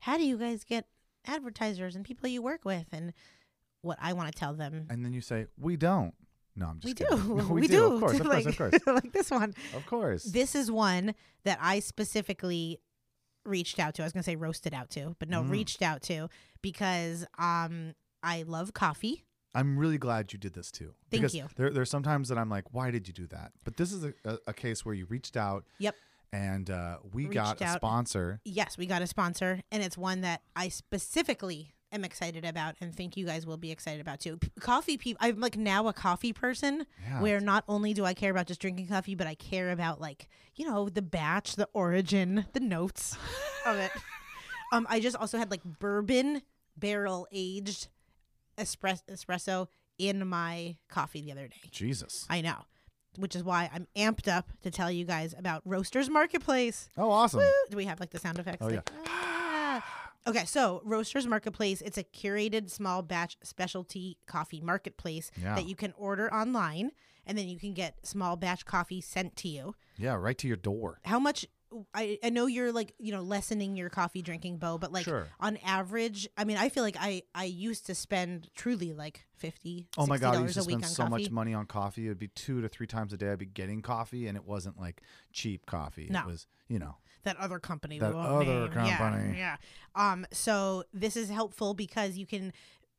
[0.00, 0.86] how do you guys get
[1.26, 2.86] advertisers and people you work with?
[2.92, 3.12] And
[3.82, 6.14] what I want to tell them, And then you say, "We don't."
[6.56, 7.34] No, I'm just we just do.
[7.34, 7.92] No, we, do.
[7.94, 9.54] Of course, of course, like, of course, like this one.
[9.74, 10.24] of course.
[10.24, 12.80] This is one that I specifically
[13.44, 14.02] reached out to.
[14.02, 15.50] I was gonna say roasted out to, but no, Mm.
[15.50, 16.28] reached out to
[16.62, 19.24] because um I love coffee.
[19.54, 20.92] I'm really glad you did this too.
[21.10, 21.46] Thank because you.
[21.56, 24.12] There, there's sometimes that I'm like, "Why did you do that?" But this is a,
[24.24, 25.64] a, a case where you reached out.
[25.78, 25.94] Yep.
[26.32, 27.76] And uh, we got Reached a out.
[27.76, 28.40] sponsor.
[28.44, 32.94] Yes, we got a sponsor, and it's one that I specifically am excited about, and
[32.94, 34.36] think you guys will be excited about too.
[34.36, 37.22] P- coffee people, I'm like now a coffee person, Yeah.
[37.22, 40.28] where not only do I care about just drinking coffee, but I care about like
[40.54, 43.16] you know the batch, the origin, the notes
[43.66, 43.90] of it.
[44.70, 46.42] Um, I just also had like bourbon
[46.76, 47.88] barrel aged
[48.58, 49.68] espresso
[49.98, 51.56] in my coffee the other day.
[51.70, 52.26] Jesus.
[52.28, 52.64] I know,
[53.16, 56.90] which is why I'm amped up to tell you guys about Roasters Marketplace.
[56.96, 57.40] Oh, awesome.
[57.40, 57.52] Woo!
[57.70, 58.58] Do we have like the sound effects?
[58.60, 59.84] Oh, Like, ah.
[60.26, 65.54] Okay, so Roasters Marketplace, it's a curated small batch specialty coffee marketplace Yeah.
[65.54, 66.90] that you can order online
[67.26, 69.74] and then you can get small batch coffee sent to you.
[69.96, 71.00] Yeah, right to your door.
[71.04, 71.46] How much
[71.94, 75.26] I, I know you're like, you know, lessening your coffee drinking, Bo, but like Sure.
[75.40, 79.86] on average, I mean, I feel like I I used to spend truly like 50
[79.98, 81.22] Oh my god, I used to spend so coffee.
[81.24, 82.06] much money on coffee.
[82.06, 83.30] It'd be two to three times a day.
[83.32, 85.02] I'd be getting coffee, and it wasn't like
[85.32, 86.08] cheap coffee.
[86.10, 86.20] No.
[86.20, 88.86] It was, you know, that other company That we other name.
[88.86, 89.38] Yeah, company.
[89.38, 89.56] Yeah,
[89.94, 90.26] Um.
[90.32, 92.52] So this is helpful because you can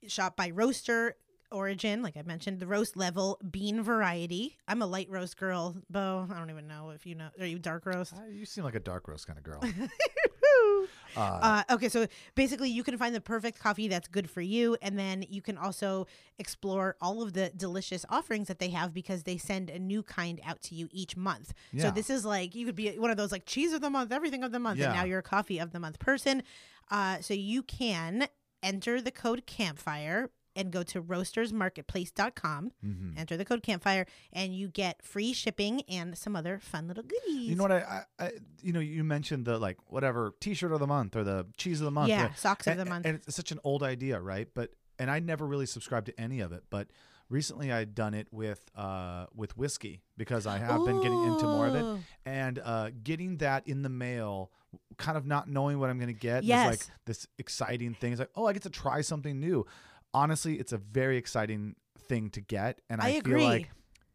[0.07, 1.16] shop by roaster
[1.52, 4.58] origin, like I mentioned, the roast level, bean variety.
[4.68, 6.28] I'm a light roast girl, Bo.
[6.30, 7.30] I don't even know if you know.
[7.40, 8.14] Are you dark roast?
[8.14, 9.64] Uh, you seem like a dark roast kind of girl.
[11.18, 14.78] uh, Uh, okay, so basically, you can find the perfect coffee that's good for you,
[14.82, 19.24] and then you can also explore all of the delicious offerings that they have because
[19.24, 21.54] they send a new kind out to you each month.
[21.72, 21.86] Yeah.
[21.86, 24.12] So this is like you could be one of those like cheese of the month,
[24.12, 26.44] everything of the month, and now you're a coffee of the month person.
[26.92, 28.28] Uh, so you can
[28.64, 32.72] enter the code Campfire and go to roastersmarketplace.com.
[32.86, 33.18] mhm.
[33.18, 37.50] Enter the code Campfire, and you get free shipping and some other fun little goodies.
[37.50, 40.80] You know what I, I, I, you know, you mentioned the like whatever T-shirt of
[40.80, 42.10] the month or the cheese of the month.
[42.10, 43.06] Yeah, uh, socks of the month.
[43.06, 44.48] And it's such an old idea, right?
[44.54, 46.88] But and I never really subscribed to any of it, but
[47.30, 51.68] recently I'd done it with uh with whiskey because I have been getting into more
[51.68, 54.52] of it and uh getting that in the mail
[54.98, 56.66] kind of not knowing what I'm going to get Yes.
[56.66, 58.12] is like this exciting thing.
[58.14, 59.66] It's like, "Oh, I get to try something new."
[60.14, 61.75] Honestly, it's a very exciting
[62.08, 63.40] thing to get and I I, agree.
[63.40, 63.70] feel like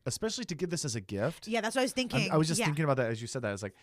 [0.07, 1.47] especially to give this as a gift.
[1.49, 2.31] Yeah, that's what I was I'm- thinking.
[2.33, 2.67] I was just yeah.
[2.67, 3.53] thinking about that as you said that.
[3.53, 3.75] It's like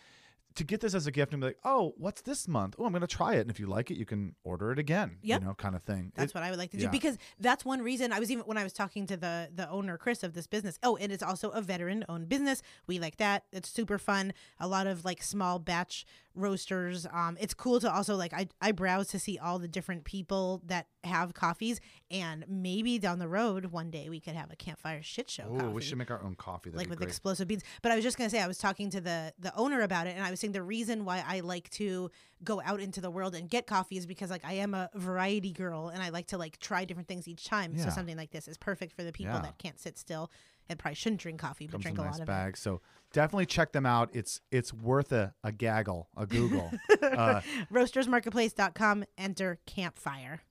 [0.56, 2.74] to get this as a gift and be like, oh, what's this month?
[2.78, 3.40] Oh, I'm going to try it.
[3.40, 5.16] And if you like it, you can order it again.
[5.22, 5.40] Yep.
[5.40, 6.12] You know, kind of thing.
[6.14, 6.90] That's It- what I would like to do yeah.
[6.90, 9.96] because that's one reason I was even when I was talking to the the owner
[9.96, 10.78] Chris of this business.
[10.82, 12.60] Oh, and it's also a veteran owned business.
[12.86, 13.44] We like that.
[13.50, 14.34] It's super fun.
[14.60, 17.06] A lot of like small batch roasters.
[17.12, 20.62] Um, it's cool to also like I I browse to see all the different people
[20.66, 21.80] that have coffees,
[22.10, 25.56] and maybe down the road one day we could have a campfire shit show.
[25.60, 26.70] Oh, we should make our own coffee.
[26.70, 27.08] That'd like with great.
[27.08, 27.62] explosive beans.
[27.82, 30.16] But I was just gonna say I was talking to the the owner about it,
[30.16, 32.10] and I was saying the reason why I like to
[32.44, 35.52] go out into the world and get coffee is because like I am a variety
[35.52, 37.76] girl, and I like to like try different things each time.
[37.78, 39.42] So something like this is perfect for the people Yeah.
[39.42, 40.30] that can't sit still
[40.68, 42.56] and probably shouldn't drink coffee, but Comes drink a a nice lot of bag.
[42.56, 42.80] So
[43.12, 44.10] definitely check them out.
[44.12, 46.72] It's it's worth a, a gaggle, a Google.
[47.02, 47.68] uh, it.
[47.72, 49.04] Roastersmarketplace.com.
[49.18, 50.42] Enter campfire.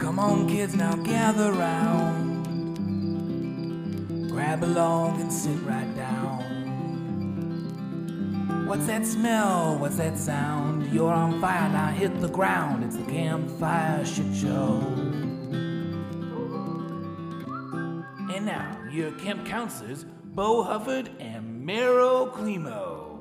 [0.00, 2.44] Come on, kids, now gather round.
[4.30, 6.35] Grab along and sit right down.
[8.66, 9.78] What's that smell?
[9.78, 10.92] What's that sound?
[10.92, 12.82] You're on fire now, hit the ground.
[12.84, 14.80] It's the campfire shit show.
[18.34, 23.20] And now, your camp counselors, Bo Hufford and Mero Climo.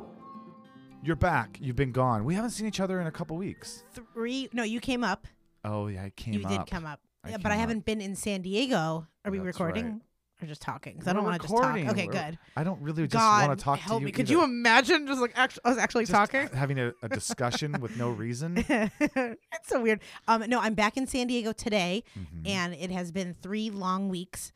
[1.03, 1.57] You're back.
[1.61, 2.25] You've been gone.
[2.25, 3.83] We haven't seen each other in a couple weeks.
[3.93, 4.49] Three.
[4.51, 5.27] No, you came up.
[5.63, 6.49] Oh yeah, I came you up.
[6.49, 6.99] did come up.
[7.23, 7.61] I Yeah, but I up.
[7.61, 9.07] haven't been in San Diego.
[9.23, 10.01] Are we That's recording
[10.41, 10.93] or just talking?
[10.93, 11.75] Because I don't want to just talk.
[11.75, 12.37] Okay, We're- good.
[12.57, 14.05] I don't really just God, want to talk help to you.
[14.07, 14.11] me.
[14.11, 14.39] Could either.
[14.39, 16.47] you imagine just like us actually Just talking?
[16.49, 18.57] having a, a discussion with no reason?
[18.69, 20.01] it's so weird.
[20.27, 22.47] Um, no, I'm back in San Diego today, Mm-hmm.
[22.47, 24.51] and it has been three long weeks,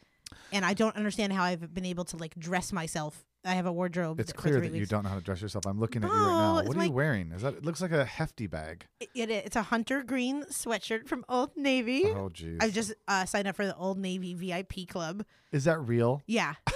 [0.51, 3.25] and I don't understand how I've been able to like dress myself.
[3.45, 4.19] I have a wardrobe.
[4.19, 5.65] It's clear that you don't know how to dress yourself.
[5.65, 6.55] I'm looking at you right now.
[6.55, 7.31] What are my- you wearing?
[7.31, 7.53] Is that?
[7.55, 8.85] It looks like a hefty bag.
[8.99, 12.03] It, it, it's a hunter green sweatshirt from Old Navy.
[12.05, 12.57] Oh jeez.
[12.61, 15.23] I've just uh, signed up for the Old Navy VIP club.
[15.51, 16.21] Is that real?
[16.27, 16.55] Yeah.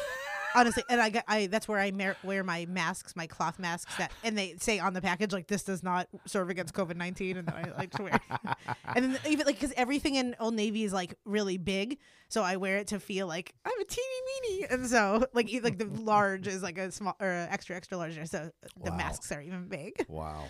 [0.56, 3.96] Honestly, and I got I that's where I mer- wear my masks, my cloth masks
[3.98, 7.48] that and they say on the package like this does not serve against COVID-19 and
[7.48, 8.20] then I like to wear.
[8.96, 11.98] and then even like cuz everything in Old Navy is like really big,
[12.30, 14.08] so I wear it to feel like I'm a teeny
[14.50, 14.66] weeny.
[14.70, 17.98] And so like e- like the large is like a small or a extra extra
[17.98, 18.52] large so
[18.84, 18.98] the Wow.
[18.98, 20.06] masks are even big.
[20.08, 20.46] Wow.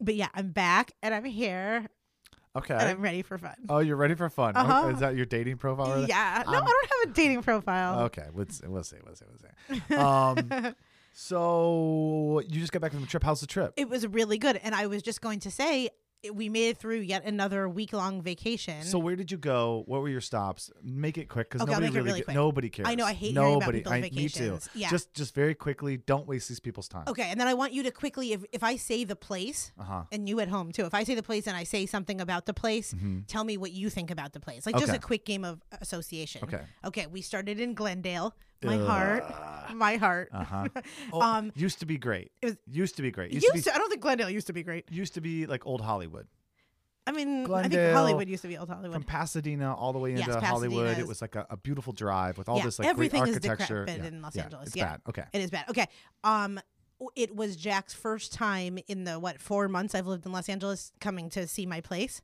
[0.00, 1.86] But yeah, I'm back and I'm here
[2.56, 2.74] Okay.
[2.74, 3.54] and I'm ready for fun.
[3.68, 4.52] oh, you're ready for fun.
[4.56, 4.88] Oh, Uh-huh.
[4.90, 6.02] Is that your dating profile?
[6.02, 6.42] or- Yeah.
[6.46, 8.00] No, I'm- I don't have a dating profile.
[8.04, 8.26] Okay.
[8.32, 8.96] Let's we'll see.
[9.04, 9.24] We'll see.
[9.68, 9.94] We'll see.
[9.96, 10.74] Um.
[11.12, 13.22] so you just got back from the trip.
[13.24, 13.72] How's the trip?
[13.76, 14.56] It was really good.
[14.62, 15.90] And I was just going to say,
[16.32, 18.82] we made it through yet another week long vacation.
[18.82, 19.82] So where did you go?
[19.86, 20.70] What were your stops?
[20.82, 22.88] Make it quick because Okay, nobody really, really nobody cares.
[22.88, 23.78] I know, I hate hearing about nobody.
[23.78, 24.12] people's I, me too.
[24.18, 24.68] vacations.
[24.74, 24.90] Yeah.
[24.90, 25.96] Just just very quickly.
[25.96, 27.04] Don't waste these people's time.
[27.08, 27.28] okay.
[27.30, 30.02] And then I want you to quickly, if, if I say the place, Uh huh.
[30.12, 32.46] and you at home too, if I say the place and I say something about
[32.46, 32.94] the place,
[33.26, 34.66] tell me what you think about the place.
[34.66, 34.94] Like just Mm-hmm.
[34.96, 36.42] A quick game of association.
[36.44, 36.60] Okay.
[36.84, 37.06] Okay.
[37.06, 38.34] We started in Glendale.
[38.64, 39.24] My heart.
[39.74, 40.28] My heart.
[40.32, 40.68] Uh huh.
[41.12, 42.32] Oh, Um, used to be great.
[42.42, 43.32] it was- used to be great.
[43.32, 44.90] Used, Used to be to, I don't think Glendale used to be great.
[44.90, 46.26] used to be like old Hollywood.
[47.06, 49.98] I mean, I Glendale, think Hollywood used to be old Hollywood From Pasadena all the
[49.98, 52.58] way Yes, into Hollywood, Pasadena it is- was like a, a beautiful drive with all
[52.58, 53.84] Yeah, this like everything great is architecture.
[53.84, 54.84] decrepit yeah, in Los yeah, Angeles, It's yeah.
[54.84, 55.00] bad.
[55.08, 55.24] Okay.
[55.32, 55.68] It is bad.
[55.70, 55.86] Okay.
[56.22, 56.60] Um,
[57.16, 60.92] it was Jack's first time in the what four months I've lived in Los Angeles
[61.00, 62.22] coming to see my place.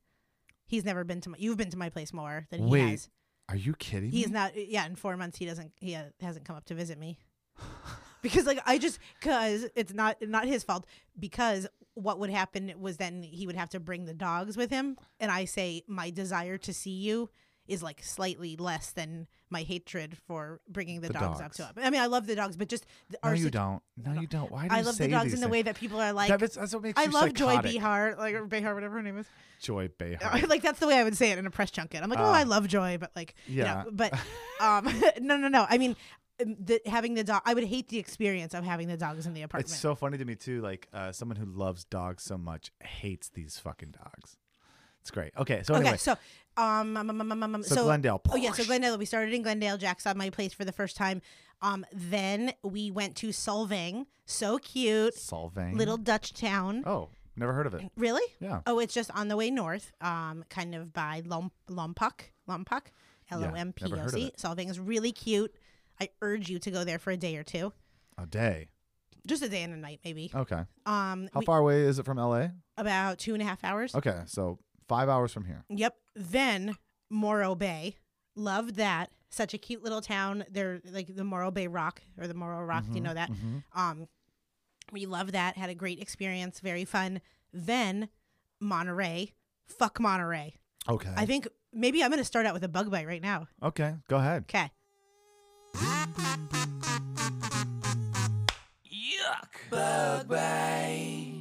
[0.67, 1.37] He's never been to my.
[1.39, 3.09] You've been to my place more than he Wait, has.
[3.51, 4.11] Are you kidding?
[4.11, 4.35] He is me?
[4.35, 4.53] not.
[4.57, 5.73] Yeah, in four months he doesn't.
[5.81, 7.19] He uh, hasn't come up to visit me.
[8.23, 10.87] because like I just because it's not not his fault
[11.19, 14.97] because what would happen was then he would have to bring the dogs with him
[15.19, 17.29] and I say my desire to see you
[17.71, 21.73] is like slightly less than my hatred for bringing the, The dogs, up to him.
[21.77, 23.83] I mean I love the dogs but just the, No, you don't.
[23.97, 24.51] No, you don't.
[24.51, 25.53] Why do I you love say the dogs in the things?
[25.53, 27.61] way that people are like That is- that's what makes I you love Joy.
[27.63, 29.27] Behar like or Behar whatever her name is.
[29.61, 30.41] Joy Behar.
[30.49, 32.03] like that's the way I would say it in a press junket.
[32.03, 32.33] I'm like, oh, Ah.
[32.35, 33.85] I love Joy, but like, you Yeah.
[33.85, 34.13] know, but
[34.61, 34.85] um,
[35.21, 35.67] no, no, no.
[35.69, 35.97] I mean,
[36.43, 39.35] um, the, having the dog, I would hate the experience of having the dogs in
[39.35, 39.71] the apartment.
[39.71, 40.61] It's so funny to me too.
[40.63, 44.37] Like uh, someone who loves dogs so much hates these fucking dogs.
[45.01, 45.33] It's great.
[45.37, 46.13] Okay, so anyway, okay, so
[46.57, 48.21] um, um, um, um, um, um, so, Glendale.
[48.31, 48.99] Oh yeah, so Glendale.
[48.99, 49.79] We started in Glendale.
[49.79, 51.23] Jack saw my place for the first time.
[51.63, 54.07] Um, then we went to Solvang.
[54.27, 55.75] So cute, Solvang.
[55.77, 56.83] little Dutch town.
[56.87, 57.91] Oh, never heard of it.
[57.97, 58.23] Really?
[58.41, 58.61] Yeah.
[58.67, 62.21] Oh, it's just on the way north, um, kind of by Lom- Lompoc.
[62.49, 62.83] Lompoc.
[63.31, 64.27] L O M P never O heard of C.
[64.27, 64.37] it.
[64.37, 65.55] Solvang is really cute.
[66.01, 67.73] I urge you to go there for a day or two.
[68.19, 68.69] A day.
[69.27, 70.31] Just a day and a night, maybe.
[70.35, 70.63] Okay.
[70.87, 72.49] Um, How we- far away is it from LA?
[72.77, 73.95] about two and a half hours.
[73.95, 74.59] Okay, so
[74.91, 75.65] five hours from here.
[75.69, 75.95] Yep.
[76.17, 76.77] Then
[77.09, 77.97] Morro Bay.
[78.35, 79.11] Loved that.
[79.31, 80.45] Such a cute little town.
[80.51, 82.85] They're like the Morro Bay Rock or the Morro Rock.
[82.89, 83.31] Do you know that?
[83.75, 84.09] Um,
[84.93, 85.57] we loved that.
[85.57, 86.59] Had a great experience.
[86.59, 87.21] Very fun.
[87.53, 88.09] Then
[88.61, 89.33] Monterey.
[89.69, 90.55] Fuck Monterey.
[90.89, 91.13] Okay.
[91.17, 93.47] I think maybe I'm gonna start out with a bug bite right now.
[93.63, 94.45] okay, go ahead.
[94.51, 94.71] Okay.
[98.91, 99.71] Yuck.
[99.71, 101.40] Bug bites.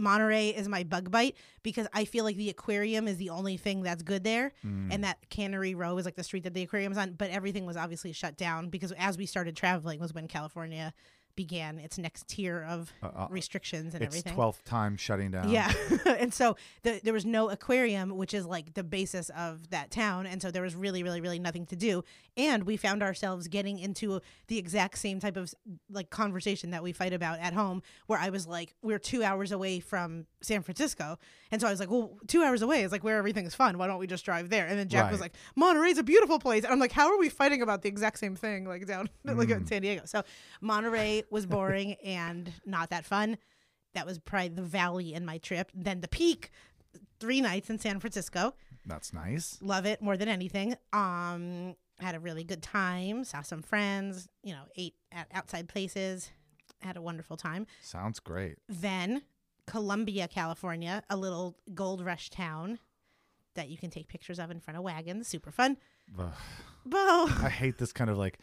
[0.00, 3.82] Monterey is my bug bite because I feel like the aquarium is the only thing
[3.82, 4.88] that's good there, Mm.
[4.92, 7.12] and that Cannery Row is like the street that the aquarium's on.
[7.12, 10.92] But everything was obviously shut down because as we started traveling was when California
[11.44, 14.34] began its next tier of Uh, uh, restrictions and it's everything.
[14.34, 15.48] twelfth time shutting down.
[15.48, 15.72] Yeah,
[16.22, 20.26] and so the, there was no aquarium, which is like the basis of that town,
[20.26, 22.04] and so there was really, really, really nothing to do.
[22.36, 25.52] And we found ourselves getting into the exact same type of
[25.90, 29.50] like conversation that we fight about at home, where I was like, "We're two hours
[29.52, 31.18] away from San Francisco,"
[31.50, 33.78] and so I was like, "Well, two hours away is like where everything's fun.
[33.78, 35.32] Why don't we just drive there?" And then Jack was Right.
[35.32, 38.18] like, "Monterey's a beautiful place," and I'm like, "How are we fighting about the exact
[38.18, 39.56] same thing like down like Mm.
[39.58, 40.22] in San Diego?" So
[40.60, 43.38] Monterey was boring and not that fun
[43.94, 45.70] that was probably the valley in my trip.
[45.74, 46.50] Then the peak,
[47.18, 48.54] three nights in San Francisco.
[48.86, 49.58] That's nice.
[49.60, 50.76] Love it more than anything.
[50.92, 53.24] Um, had a really good time.
[53.24, 54.28] Saw some friends.
[54.42, 56.30] You know, ate at outside places.
[56.80, 57.66] had a wonderful time.
[57.82, 58.56] Sounds great.
[58.68, 59.22] Then
[59.66, 62.78] Columbia, California, a little gold rush town
[63.54, 65.26] that you can take pictures of in front of wagons.
[65.28, 65.76] Super fun.
[66.86, 68.38] Bo, I hate this kind of like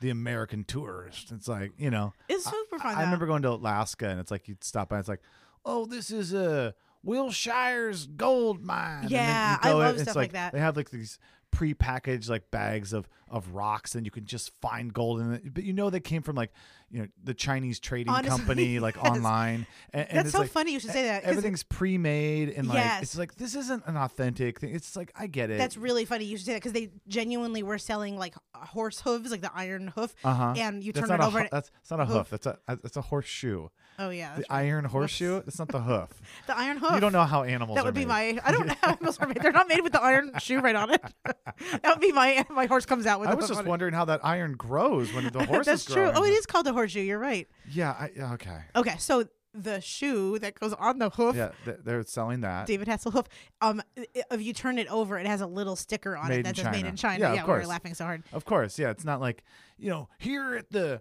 [0.00, 1.32] the American tourist.
[1.32, 2.92] It's like, you know, it's super fun.
[2.92, 3.04] I though.
[3.04, 5.22] remember going to Alaska and it's like you'd stop by, and it's like,
[5.64, 6.74] oh, this is a
[7.04, 9.06] Wilshire's gold mine.
[9.08, 10.52] Yeah, I in, love it's stuff like that.
[10.52, 11.18] They have like these
[11.50, 15.64] pre-packaged like bags of of rocks and you can just find gold in it but
[15.64, 16.52] you know they came from like
[16.90, 20.50] you know the chinese trading Honestly, company like online and, and That's it's so like,
[20.50, 21.24] funny you should say that.
[21.24, 23.02] everything's pre-made and like Yes.
[23.02, 26.24] it's like this isn't an authentic thing it's like i get it That's really funny
[26.24, 29.88] you should say that because they genuinely were selling like horse hooves, like the iron
[29.96, 31.40] hoof, uh-huh and you that's turn it over.
[31.40, 32.28] and- that's, that's not a hoof.
[32.28, 33.68] hoof that's a that's a horseshoe
[33.98, 34.64] oh yeah, the right.
[34.66, 36.10] iron horseshoe it's not the hoof
[36.46, 36.92] the iron hoof.
[36.94, 38.36] you don't know how animals That would be made.
[38.36, 38.40] my.
[38.44, 39.38] I don't know how animals are made.
[39.42, 41.02] They're not made with the iron shoe right on it.
[41.24, 42.44] that would be my.
[42.50, 43.28] My horse comes out with.
[43.28, 45.66] i was just wondering how that iron grows when the horse is.
[45.66, 45.94] That's true.
[45.94, 46.16] growing.
[46.16, 47.00] Oh, it is called a horseshoe.
[47.00, 47.48] You're right.
[47.70, 49.24] yeah I, okay Okay, so
[49.58, 51.50] the shoe that goes on the hoof, yeah
[51.82, 53.26] they're selling that David Hasselhoff.
[53.62, 56.56] Um, if you turn it over, it has a little sticker on Made it that
[56.56, 57.66] says "Made in China." Yeah, of Yeah, we were course.
[57.68, 58.22] laughing so hard.
[58.34, 58.90] Of course, yeah.
[58.90, 59.44] It's not like
[59.78, 61.00] you know here at the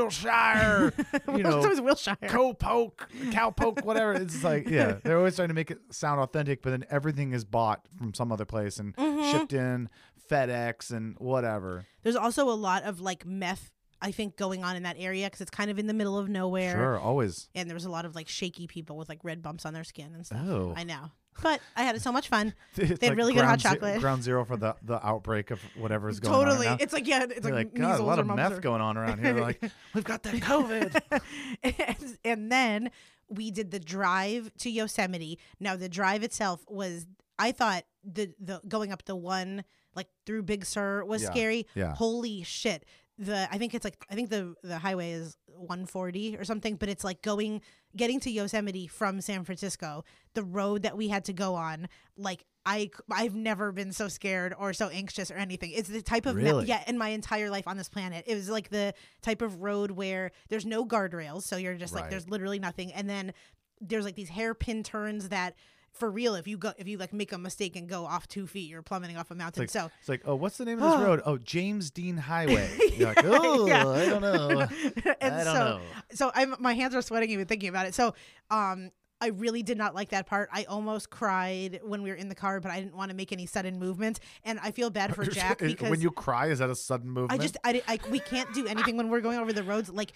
[0.00, 0.92] Wilshire,
[1.28, 2.16] you know, Wilshire.
[2.26, 4.12] co poke, cow poke, whatever.
[4.12, 7.44] It's like yeah, they're always trying to make it sound authentic, but then everything is
[7.44, 9.30] bought from some other place and Mm-hmm.
[9.32, 9.88] shipped in
[10.28, 11.86] FedEx and whatever.
[12.02, 13.70] There's also a lot of like meth.
[14.02, 16.28] I think going on in that area because it's kind of in the middle of
[16.28, 16.72] nowhere.
[16.72, 17.48] Sure, always.
[17.54, 19.84] And there was a lot of like shaky people with like red bumps on their
[19.84, 20.38] skin and stuff.
[20.46, 20.74] Oh.
[20.76, 21.10] I know.
[21.42, 22.52] But I had so much fun.
[22.76, 24.00] They had really good hot ze- chocolate.
[24.00, 26.44] ground zero for the the outbreak of whatever is going on.
[26.44, 26.66] totally.
[26.66, 26.84] right now.
[26.84, 28.96] It's like yeah, it's You're like, like, God, a lot of meth or- going on
[28.98, 29.34] around here.
[29.34, 29.62] We're like,
[29.94, 31.20] we've got that COVID.
[31.62, 32.90] and, and then
[33.28, 35.38] we did the drive to Yosemite.
[35.58, 37.06] Now the drive itself was
[37.38, 39.64] I thought the the going up the one
[39.96, 41.66] like through Big Sur was Yeah, scary.
[41.74, 41.94] yeah.
[41.94, 42.84] Holy shit.
[43.18, 46.88] The I think it's like I think the the highway is 140 or something, but
[46.90, 47.62] it's like going
[47.96, 50.04] getting to Yosemite from San Francisco.
[50.34, 51.88] The road that we had to go on,
[52.18, 55.70] like I I've never been so scared or so anxious or anything.
[55.70, 56.66] It's the type of Really?
[56.66, 58.24] yeah in my entire life on this planet.
[58.26, 62.10] It was like the type of road where there's no guardrails, so you're just like
[62.10, 63.32] there's literally nothing, and then
[63.80, 65.54] there's like these hairpin turns that.
[65.98, 68.46] For real, if you go, if you like make a mistake and go off two
[68.46, 69.62] feet, you're plummeting off a mountain.
[69.62, 71.22] Like, so it's like, oh, what's the name of this road?
[71.24, 72.70] Oh, James Dean Highway.
[72.96, 73.86] You're like, oh, Yeah.
[73.86, 74.48] I don't know.
[75.20, 75.80] and I don't so, know.
[76.12, 77.94] so I'm my hands are sweating even thinking about it.
[77.94, 78.14] So,
[78.50, 80.50] um, I really did not like that part.
[80.52, 83.32] I almost cried when we were in the car, but I didn't want to make
[83.32, 84.20] any sudden movements.
[84.44, 87.32] And I feel bad for Jack because when you cry, is that a sudden movement?
[87.32, 89.88] I just I, I we can't do anything when we're going over the roads.
[89.88, 90.12] Like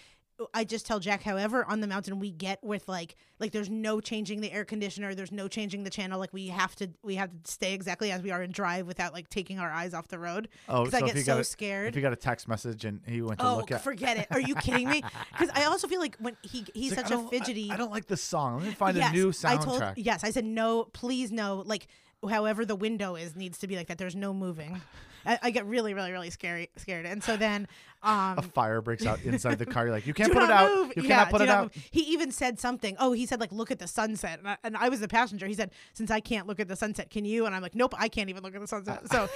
[0.55, 4.01] I just tell Jack, however, on the mountain we get with like like there's no
[4.01, 6.19] changing the air conditioner, there's no changing the channel.
[6.19, 9.13] Like we have to we have to stay exactly as we are and drive without
[9.13, 10.49] like taking our eyes off the road.
[10.69, 11.89] oh, 'cause so I get so a, scared.
[11.89, 13.85] If you got a text message and he went to Oh, look at, it.
[13.85, 14.27] forget it!
[14.31, 15.03] Are you kidding me?
[15.33, 17.71] Because I also feel like when he he's like, such a don't- I- fidgety.
[17.71, 18.59] I, don't like this song.
[18.59, 19.95] Let me find yes, a new I told soundtrack.
[19.97, 20.25] yes.
[20.25, 20.85] I said no.
[20.93, 21.63] Please no.
[21.67, 21.87] Like
[22.29, 23.99] however the window is needs to be like that.
[23.99, 24.81] There's no moving.
[25.27, 27.05] I, I get really, really, really scary, scared.
[27.05, 27.69] And so then,
[28.03, 29.85] um, a fire breaks out inside the car.
[29.85, 30.71] You're like, you can't put it out.
[30.75, 30.93] move.
[30.97, 31.63] You Yeah, cannot put it out.
[31.65, 31.85] move.
[31.91, 32.97] He even said something.
[32.99, 35.47] Oh, he said like, look at the sunset, and I, and I was the passenger.
[35.47, 37.45] He said, since I can't look at the sunset, can you?
[37.45, 39.03] And I'm like, nope, I can't even look at the sunset.
[39.13, 39.29] So,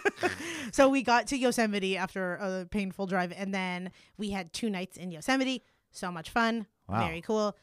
[0.72, 4.96] so we got to Yosemite after a painful drive, and then we had two nights
[4.96, 5.62] in Yosemite.
[5.90, 7.06] So much fun, Wow.
[7.06, 7.56] very cool.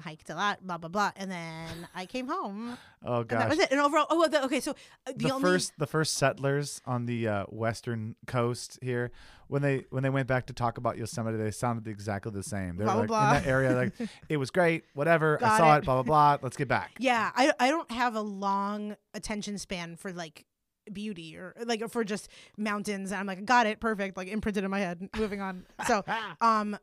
[0.00, 3.58] Hiked a lot, blah blah blah, and then I came home, Oh and that was
[3.58, 3.70] it.
[3.70, 4.70] And overall, oh, the, okay, so
[5.06, 9.10] uh, the, the only first the first settlers on the uh, western coast here
[9.48, 12.76] when they when they went back to talk about Yosemite they sounded exactly the same
[12.78, 13.92] they were Blah, like blah, in that area like
[14.30, 15.78] it was great whatever I saw it.
[15.80, 15.84] it.
[15.84, 19.96] blah blah blah let's get back Yeah, I I don't have a long attention span
[19.96, 20.46] for like
[20.90, 23.10] beauty or like for just mountains.
[23.12, 25.08] And I'm like, got it, perfect, like imprinted in my head.
[25.16, 25.64] Moving on.
[25.86, 26.02] So,
[26.40, 26.76] um,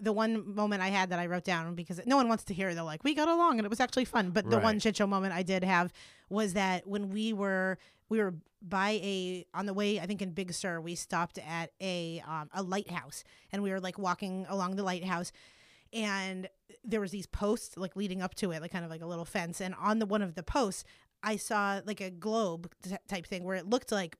[0.00, 2.74] the one moment I had that I wrote down because no one wants to hear.
[2.74, 4.30] They're like, we got along and it was actually fun.
[4.30, 4.82] But the one Right.
[4.82, 5.92] shit show moment I did have
[6.28, 10.30] was that when we were we were by a on the way I think in
[10.30, 14.76] Big Sur we stopped at a um, a lighthouse and we were like walking along
[14.76, 15.32] the lighthouse
[15.92, 16.48] and
[16.84, 19.24] there was these posts like leading up to it like kind of like a little
[19.24, 20.84] fence and on the one of the posts
[21.22, 24.16] i saw like a globe t- type thing where it looked like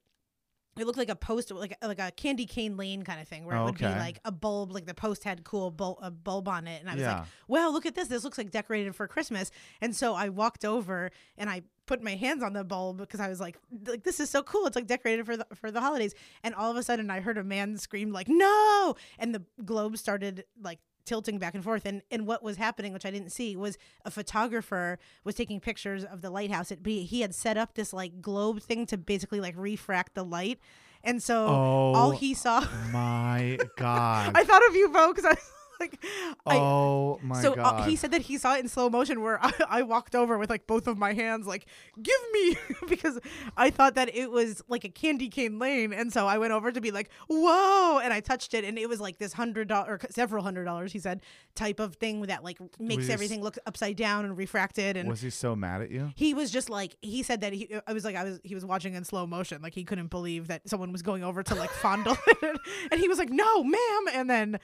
[0.78, 3.56] it looked like a post like like a candy cane lane kind of thing where
[3.56, 6.66] it would be like a bulb like the post had cool bul- a bulb on
[6.66, 7.18] it and i was Yeah.
[7.21, 9.50] like wow look at this this looks like decorated for christmas.
[9.80, 13.28] And so i walked over and i put my hands on the bulb because i
[13.28, 13.56] was like
[13.87, 16.14] like this is so cool it's like decorated for the for the holidays.
[16.42, 18.97] And all of a sudden i heard a man scream like no!
[19.18, 23.06] And the globe started like tilting back and forth and and what was happening which
[23.06, 27.34] i didn't see was a photographer was taking pictures of the lighthouse it he had
[27.34, 30.58] set up this like globe thing to basically like refract the light
[31.04, 32.10] and so all Oh.
[32.10, 32.60] he saw
[32.92, 35.36] my god i thought of you bo because i
[35.80, 36.04] like,
[36.47, 37.80] I, oh my so god.
[37.80, 40.38] uh, he said that he saw it in slow motion where I, I walked over
[40.38, 41.66] with like both of my hands like
[42.00, 42.56] give me
[42.88, 43.18] because
[43.56, 45.92] I thought that it was like a candy cane lane.
[45.92, 48.88] And so I went over to be like whoa and I touched it and it
[48.88, 51.21] was like this hundred dollar or several hundred dollars he said
[51.54, 54.97] type of thing that like makes Was everything look upside down and refracted.
[54.97, 56.12] And was he so mad at you?
[56.16, 58.64] he was just like he said that he I was like I was he was
[58.64, 59.62] watching in slow motion.
[59.62, 62.56] Like he couldn't believe that someone was going over to like fondle it.
[62.90, 64.04] And he was like no ma'am.
[64.12, 64.59] And then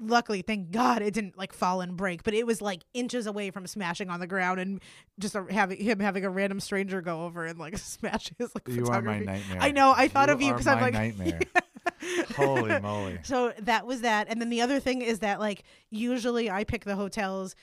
[0.00, 3.50] luckily thank god it didn't like fall and break but it was like inches away
[3.50, 4.80] from smashing on the ground and
[5.18, 8.68] just a, having him having a random stranger go over and like smash his like
[8.68, 9.58] You are my nightmare.
[9.60, 11.40] I know I thought You of you because I'm like nightmare.
[12.36, 13.18] Holy moly.
[13.22, 14.26] so that was that.
[14.28, 17.54] And then the other thing is that like usually I pick the hotels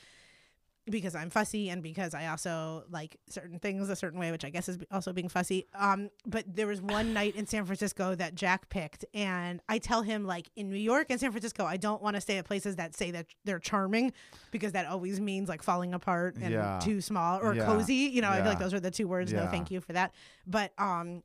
[0.90, 4.50] because I'm fussy and because I also like certain things a certain way, which I
[4.50, 5.66] guess is also being fussy.
[5.74, 10.02] Um, but there was one night in San Francisco that Jack picked, and I tell
[10.02, 12.76] him like in New York and San Francisco, I don't want to stay at places
[12.78, 14.12] that say that they're charming
[14.52, 16.80] because that always means like falling apart and Yeah.
[16.82, 17.66] too small or Yeah.
[17.66, 17.94] cozy.
[17.94, 19.32] You know, I feel like those are the two words.
[19.32, 20.14] No, thank you for that.
[20.48, 21.22] But um,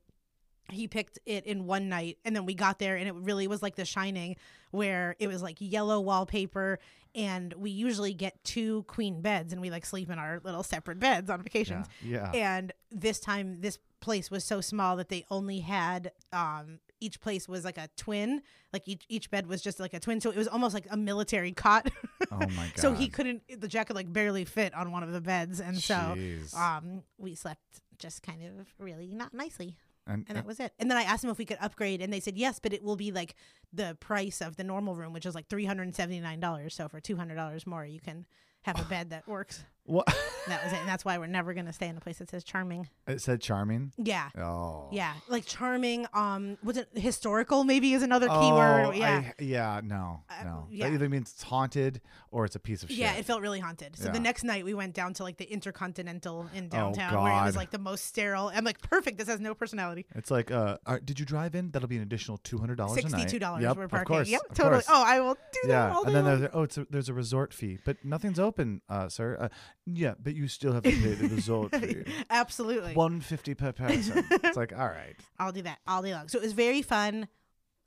[0.71, 3.63] he picked it in one night and then we got there and it really was
[3.63, 4.37] like the shining
[4.71, 6.79] where it was like yellow wallpaper
[7.15, 10.99] and we usually get two queen beds and we like sleep in our little separate
[10.99, 12.31] beds on vacations Yeah.
[12.33, 17.47] and this time this place was so small that they only had um each place
[17.49, 18.41] was like a twin
[18.73, 20.97] like each each bed was just like a twin so it was almost like a
[20.97, 21.91] military cot
[22.33, 22.73] Oh my god.
[22.79, 26.17] so he couldn't the jacket like barely fit on one of the beds and so
[26.57, 27.61] um we slept
[27.99, 30.73] just kind of really not nicely and, and that was it.
[30.79, 32.83] And then I asked them if we could upgrade, and they said yes, but it
[32.83, 33.35] will be like
[33.73, 36.75] the price of the normal room, which is like three hundred and seventy nine dollars.
[36.75, 38.27] So for two hundred dollars more, you can
[38.63, 39.65] have a bed that works.
[39.85, 40.07] What?
[40.47, 42.45] That was it, and that's why we're never gonna stay in a place that says
[42.45, 42.87] charming.
[43.07, 43.93] it said charming.
[43.97, 44.91] Yeah, Oh.
[44.93, 46.07] yeah, like charming.
[46.13, 47.65] Um, was it historical?
[47.65, 48.97] Maybe is another Oh, keyword.
[48.99, 49.23] Yeah.
[49.39, 50.67] I, yeah, no, Uh, no.
[50.71, 50.85] yeah.
[50.89, 52.99] That either means it's haunted or it's a piece of shit.
[52.99, 53.97] Yeah, it felt really haunted.
[53.97, 54.13] So Yeah.
[54.13, 57.47] the next night we went down to like the Intercontinental in Oh, downtown, where it
[57.47, 58.51] was like the most sterile.
[58.55, 59.17] I'm like, perfect.
[59.17, 60.05] This has no personality.
[60.15, 61.71] It's like, uh, right, did you drive in?
[61.71, 62.97] That'll be an additional two hundred dollars.
[63.01, 63.63] Sixty-two dollars.
[63.63, 64.75] Yep, we're of course, yep, of totally.
[64.83, 64.87] course.
[64.91, 66.41] Oh, I will do that Yeah, and then long.
[66.41, 69.39] there's oh, it's a, there's a resort fee, but nothing's open, uh, sir.
[69.41, 69.49] Uh,
[69.87, 72.05] yeah, but you still have to pay the resort fee.
[72.31, 72.95] Absolutely.
[72.95, 74.25] One fifty per person.
[74.31, 76.29] it's like, all right, I'll do that all day long.
[76.29, 77.29] So it was very fun.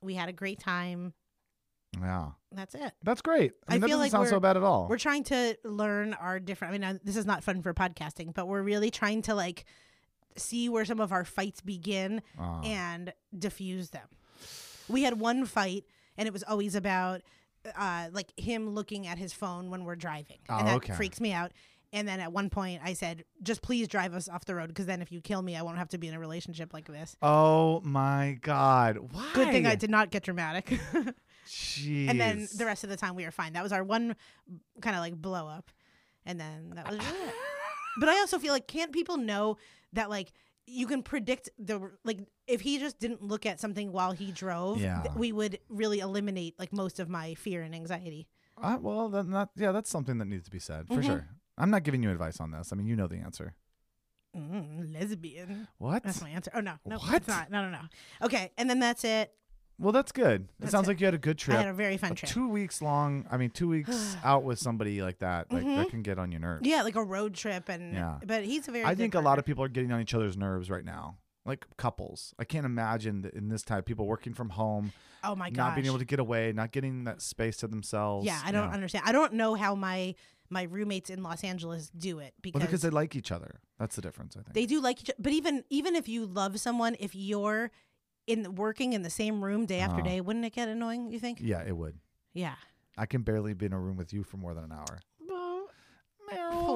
[0.02, 1.14] We had a great time.
[2.00, 2.92] yeah, That's it.
[3.04, 3.54] that's great.
[3.68, 4.88] I, I that feel doesn't like sound so bad at all.
[4.90, 6.74] We're trying to learn our different.
[6.74, 9.66] I mean, uh, this is not fun for podcasting, but we're really trying to like
[10.36, 12.62] see where some of our fights begin Oh.
[12.64, 14.08] and diffuse them.
[14.88, 17.22] We had one fight, and it was always about
[17.76, 20.94] uh, like him looking at his phone when we're driving, Oh, and that okay.
[20.94, 21.52] freaks me out.
[21.98, 24.86] And then at one point, I said, "Just please drive us off the road, because
[24.86, 27.16] then if you kill me, I won't have to be in a relationship like this."
[27.24, 29.32] oh my god, why?
[29.34, 30.80] Good thing I did not get dramatic.
[31.48, 32.08] Jeez.
[32.10, 33.54] and then the rest of the time we were fine.
[33.54, 34.16] That was our one
[34.82, 35.72] kind of like blow up,
[36.26, 37.34] and then that was really it.
[38.00, 39.58] But I also feel like can't people know
[39.94, 40.32] that like
[40.68, 44.80] you can predict the like if he just didn't look at something while he drove,
[44.80, 45.02] Yeah.
[45.02, 48.28] th- we would really eliminate like most of my fear and anxiety.
[48.62, 51.06] Uh, well, then that yeah, that's something that needs to be said for Mhm.
[51.06, 51.28] sure.
[51.58, 52.72] I'm not giving you advice on this.
[52.72, 53.56] I mean, you know the answer.
[54.36, 55.67] Mm, lesbian.
[55.78, 56.04] What?
[56.04, 56.52] That's my answer.
[56.54, 57.15] Oh no, no, What?
[57.15, 57.50] it's not.
[57.50, 57.82] No, no, no.
[58.24, 59.34] Okay, and then that's it.
[59.80, 60.48] Well, that's good.
[60.62, 60.91] It sounds it.
[60.91, 61.56] like you had a good trip.
[61.58, 62.32] I had a very fun A trip.
[62.32, 63.26] Two weeks long.
[63.32, 65.89] I mean, two weeks out with somebody like that, like that Mhm.
[65.89, 66.67] can get on your nerves.
[66.67, 68.20] yeah, like a road trip, and Yeah.
[68.26, 68.86] but he's a very.
[68.86, 71.65] I think a lot of people are getting on each other's nerves right now, like
[71.78, 72.34] couples.
[72.38, 74.93] I can't imagine that in this time, people working from home,
[75.24, 75.58] Oh my gosh.
[75.58, 78.26] not being able to get away, not getting that space to themselves.
[78.26, 79.06] Yeah, I don't understand.
[79.08, 80.15] I don't know how my
[80.50, 83.60] my roommates in Los Angeles do it because, Well, because they like each other.
[83.80, 84.54] That's the difference, I think.
[84.54, 85.18] they do like each other.
[85.20, 87.72] but even even if you love someone, if you're
[88.26, 90.10] in working in the same room day after Uh-huh.
[90.10, 91.40] day, wouldn't it get annoying, you think?
[91.42, 91.98] yeah, it would.
[92.34, 92.56] Yeah.
[92.98, 95.00] I can barely be in a room with you for more than an hour.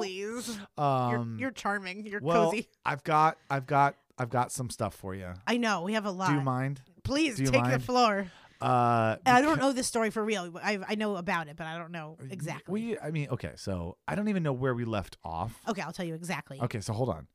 [0.00, 0.58] Please.
[0.78, 2.06] Um, you're you're charming.
[2.06, 2.68] You're well, cozy.
[2.86, 5.34] I've got, I've got, I've got some stuff for you.
[5.46, 5.82] I know.
[5.82, 6.28] We have a lot.
[6.28, 6.80] Do you mind?
[7.04, 8.26] Please do you take the floor.
[8.62, 10.52] Uh, I don't know this story for real.
[10.62, 12.72] I I know about it, but I don't know exactly.
[12.72, 15.60] We, I mean, okay, so I don't even know where we left off.
[15.68, 16.60] okay, I'll tell you exactly.
[16.60, 17.28] Okay, so hold on.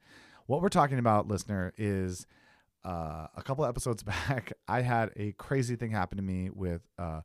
[0.46, 2.26] What we're talking about, listener, is
[2.86, 4.54] uh, a couple episodes back.
[4.68, 7.22] I had a crazy thing happen to me with uh,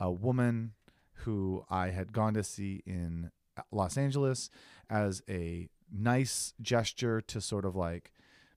[0.00, 0.72] a woman
[1.18, 3.30] who I had gone to see in
[3.70, 4.50] Los Angeles
[4.90, 8.10] as a nice gesture to sort of like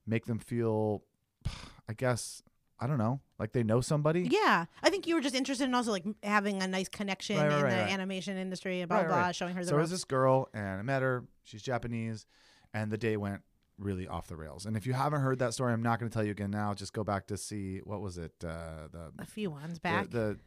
[0.07, 1.03] make them feel,
[1.89, 2.41] I guess,
[2.79, 4.27] I don't know, like they know somebody.
[4.29, 7.47] Yeah, I think you were just interested in also like having a nice connection Right,
[7.47, 7.91] right, in right, the right.
[7.91, 9.35] animation industry, and blah Right, blah, right.
[9.35, 10.01] showing her the so it was ropes.
[10.01, 11.23] this girl, and I met her.
[11.43, 12.25] She's Japanese,
[12.73, 13.41] and the day went
[13.79, 14.65] really off the rails.
[14.65, 16.73] And if you haven't heard that story, I'm not going to tell you again now.
[16.73, 18.33] Just go back to see what was it?
[18.43, 20.09] Uh, the a few ones back.
[20.11, 20.37] the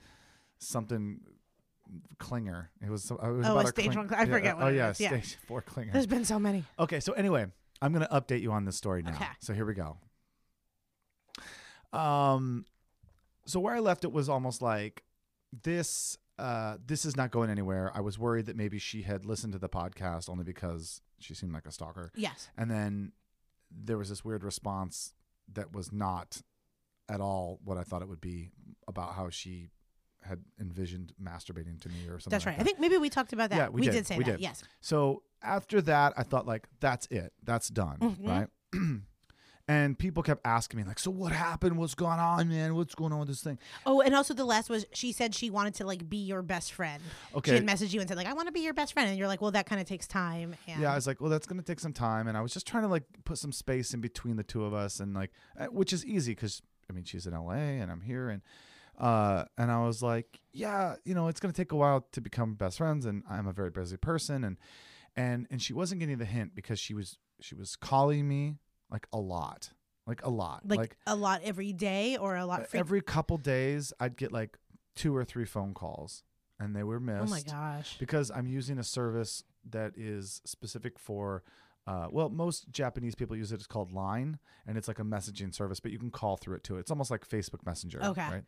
[0.59, 1.21] something
[2.19, 2.66] clinger.
[2.85, 3.11] It was.
[3.11, 5.01] It was Oh, about a stage cling- one- I forget Oh what it yeah, is,
[5.01, 5.09] yeah.
[5.09, 5.93] stage four clinger.
[5.93, 6.64] There's been so many.
[6.79, 7.47] Okay, so anyway,
[7.83, 9.11] I'm gonna update you on this story now.
[9.12, 9.27] Okay.
[9.40, 9.97] So here we go.
[11.92, 12.64] Um,
[13.46, 15.03] so where I left it was almost like
[15.62, 16.16] this.
[16.38, 17.92] Uh, this is not going anywhere.
[17.94, 21.53] I was worried that maybe she had listened to the podcast only because she seemed
[21.53, 22.48] like a stalker, Yes.
[22.57, 23.12] and then
[23.70, 25.12] there was this weird response
[25.53, 26.40] that was not
[27.11, 28.53] at all what I thought it would be
[28.88, 29.68] about how she
[30.22, 32.31] had envisioned masturbating to me or something.
[32.31, 32.61] That's like right.
[32.61, 33.57] I think maybe we talked about that.
[33.57, 34.07] Yeah, we did.
[34.07, 34.33] say We that.
[34.33, 34.40] did.
[34.40, 34.62] Yes.
[34.81, 37.35] So after that, I thought like that's it.
[37.44, 38.26] That's done, Mhm.
[38.26, 38.48] right?
[39.70, 41.78] and people kept asking me like, "So what happened?
[41.78, 42.74] What's going on, man?
[42.74, 43.56] What's going on with this thing?"
[43.87, 46.72] Oh, and also the last was she said she wanted to like be your best
[46.72, 47.00] friend.
[47.04, 47.54] She Okay.
[47.54, 49.28] had messaged you and said like I want to be your best friend, and you're
[49.28, 50.56] like, well, that kind of takes time.
[50.66, 52.52] And Yeah, I was like, "Well, that's going to take some time," and I was
[52.52, 55.30] just trying to like put some space in between the two of us, and like,
[55.56, 58.42] uh, which is easy because I mean she's in LA and I'm here, and
[58.98, 62.20] uh, and I was like, "Yeah, you know, it's going to take a while to
[62.20, 64.56] become best friends, and I'm a very busy person," and
[65.14, 68.56] and and she wasn't getting the hint because she was she was calling me
[68.90, 69.70] like a lot,
[70.07, 72.66] like a lot, like, a lot every day or a lot.
[72.68, 74.59] Free- every couple days I'd get like
[74.96, 76.22] two or three phone calls
[76.59, 77.22] and they were missed.
[77.22, 77.96] oh my gosh.
[77.98, 81.42] Because I'm using a service that is specific for
[81.87, 83.57] uh, well, most Japanese people use it.
[83.57, 86.62] It's called Line, and it's like a messaging service, but you can call through it
[86.62, 86.76] too.
[86.76, 88.29] It's almost like Facebook Messenger, Okay.
[88.31, 88.42] right?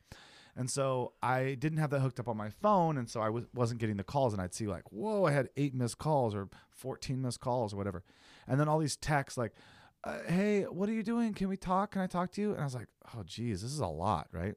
[0.54, 3.44] And so I didn't have that hooked up on my phone, and so I was,
[3.54, 4.34] wasn't getting the calls.
[4.34, 7.78] And I'd see like, whoa, I had eight missed calls or fourteen missed calls or
[7.78, 8.04] whatever,
[8.46, 9.54] and then all these texts like,
[10.04, 11.32] uh, "Hey, what are you doing?
[11.34, 11.92] Can we talk?
[11.92, 14.28] Can I talk to you?" And I was like, "Oh, geez, this is a lot,
[14.32, 14.54] right?"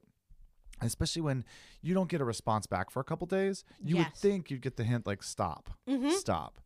[0.82, 1.46] Especially when
[1.82, 4.76] you don't get a response back for a couple days, you would think you'd get
[4.78, 6.12] the hint like, "Stop, Mhm.
[6.12, 6.60] stop."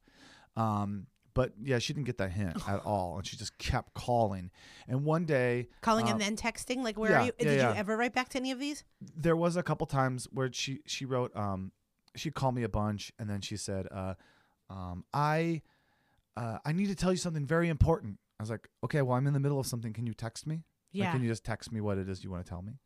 [0.56, 4.50] Um, but yeah, she didn't get that hint at all, and she just kept calling.
[4.88, 6.78] And one day, Calling uh, and then texting.
[6.84, 7.32] Like, where yeah, are you?
[7.40, 7.70] yeah, Did yeah.
[7.70, 8.84] you ever write back to any of these?
[9.16, 11.72] there was a couple times where she she wrote um
[12.16, 14.14] she called me a bunch and then she said uh
[14.70, 15.62] um I
[16.36, 18.18] uh I need to tell you something very important.
[18.40, 19.94] I was like, "Okay, well, I'm in the middle of something.
[19.94, 20.56] Can you text me?
[20.56, 21.12] Like, Yeah.
[21.12, 22.80] can you just text me what it is you want to tell me?"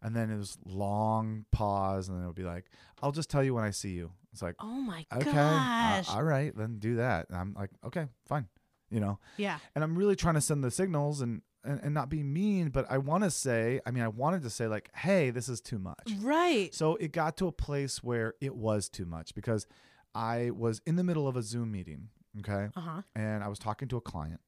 [0.00, 2.70] And then it was long pause and then it would be like,
[3.02, 5.22] "I'll just tell you when I see you." It's like, oh my god.
[5.26, 6.10] "Okay.
[6.10, 8.48] uh, all right, then do that." And I'm like, "Okay, fine."
[8.90, 9.18] You know?
[9.36, 9.58] yeah.
[9.74, 12.86] and I'm really trying to send the signals and and, and not be mean, but
[12.88, 15.78] I want to say, I mean, I wanted to say like, hey, this is too
[15.78, 16.12] much.
[16.20, 16.72] Right.
[16.72, 19.66] So it got to a place where it was too much because
[20.14, 23.02] I was in the middle of a Zoom meeting, okay, Uh huh.
[23.16, 24.40] and I was talking to a client,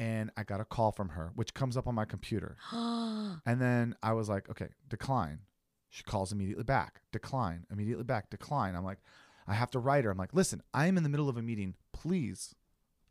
[0.00, 3.94] and I got a call from her, which comes up on my computer, and then
[4.02, 5.40] I was like, okay, decline.
[5.90, 8.74] She calls immediately back, decline, immediately back, decline.
[8.76, 8.98] I'm like,
[9.46, 10.10] I have to write her.
[10.10, 11.74] I'm like, listen, I am in the middle of a meeting.
[11.92, 12.54] Please,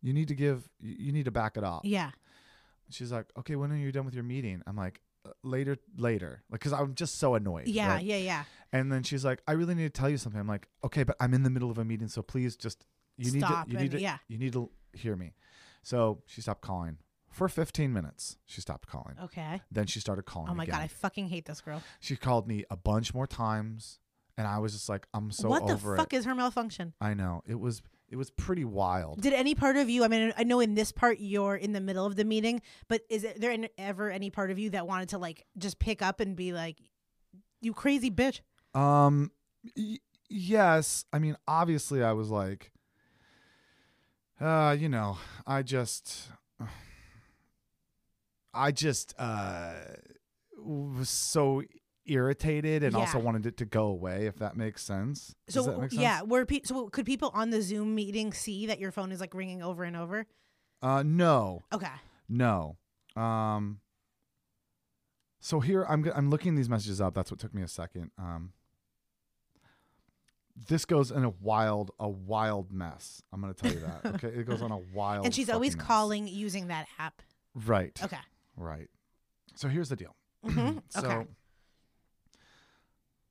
[0.02, 1.82] you need to give, you need to back it off.
[1.84, 2.12] yeah.
[2.91, 4.63] She's like, okay, when are you done with your meeting?
[4.65, 7.67] I'm like, "Uh, later, later, like, cause I'm just so annoyed.
[7.67, 7.88] Yeah.
[7.93, 8.04] right?
[8.04, 8.17] Yeah.
[8.17, 8.43] Yeah.
[8.73, 10.41] And then she's like, I really need to tell you something.
[10.41, 12.86] I'm like, okay, but I'm in the middle of a meeting, so please just
[13.17, 14.17] you Stop need to you need to yeah.
[14.28, 15.34] you need to hear me.
[15.81, 16.97] So she stopped calling
[17.31, 18.37] for 15 minutes.
[18.45, 19.15] She stopped calling.
[19.23, 19.61] Okay.
[19.71, 20.49] Then she started calling.
[20.49, 20.75] Oh my again.
[20.75, 21.81] god, I fucking hate this girl.
[21.99, 23.99] She called me a bunch more times,
[24.37, 25.61] and I was just like, I'm so over it.
[25.61, 26.17] what the fuck it.
[26.17, 26.93] is her malfunction?
[26.99, 29.21] I know it was it was pretty wild.
[29.21, 30.03] Did any part of you?
[30.03, 33.01] I mean, I know in this part you're in the middle of the meeting, but
[33.09, 36.01] is it, there an- ever any part of you that wanted to like just pick
[36.01, 36.77] up and be like,
[37.61, 38.41] "You crazy bitch"?
[38.73, 39.31] Um,
[39.77, 41.05] y- yes.
[41.13, 42.71] I mean, obviously, I was like,
[44.41, 46.30] uh, you know, I just,
[48.54, 49.73] I just, uh,
[50.58, 51.63] was so
[52.06, 54.25] irritated and also wanted it to go away.
[54.25, 55.36] If that makes sense.
[55.47, 56.02] Does So that make sense?
[56.02, 59.19] yeah, were pe- so could people on the Zoom meeting see that your phone is
[59.19, 60.25] like ringing over and over?
[60.82, 61.88] Uh, no, Okay.
[62.28, 62.78] no.
[63.15, 63.80] Um.
[65.41, 67.13] So here I'm I'm looking these messages up.
[67.13, 68.12] That's what took me a second.
[68.17, 68.54] Um.
[70.67, 73.21] This goes in a wild, a wild mess.
[73.31, 74.01] I'm gonna tell you that.
[74.15, 75.25] Okay, it goes on a wild.
[75.25, 75.85] and she's always mess.
[75.85, 77.21] calling using that app.
[77.55, 77.97] Right.
[78.03, 78.17] Okay.
[78.57, 78.89] Right.
[79.55, 80.15] So here's the deal.
[80.45, 80.81] Mhm.
[80.89, 81.27] So Okay.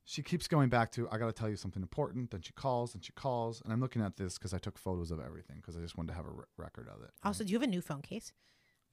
[0.05, 2.31] she keeps going back to, I got to tell you something important.
[2.31, 3.61] Then she calls and she calls.
[3.63, 6.09] And I'm looking at this because I took photos of everything because I just wanted
[6.13, 7.11] to have a re- record of it.
[7.25, 8.33] Also, do you have a new phone case?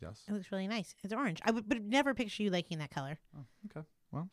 [0.02, 0.24] Yes.
[0.28, 0.94] It looks really nice.
[1.04, 1.40] It's orange.
[1.46, 3.18] I would, but never picture you liking that color.
[3.38, 3.86] Oh, okay.
[4.12, 4.30] Well,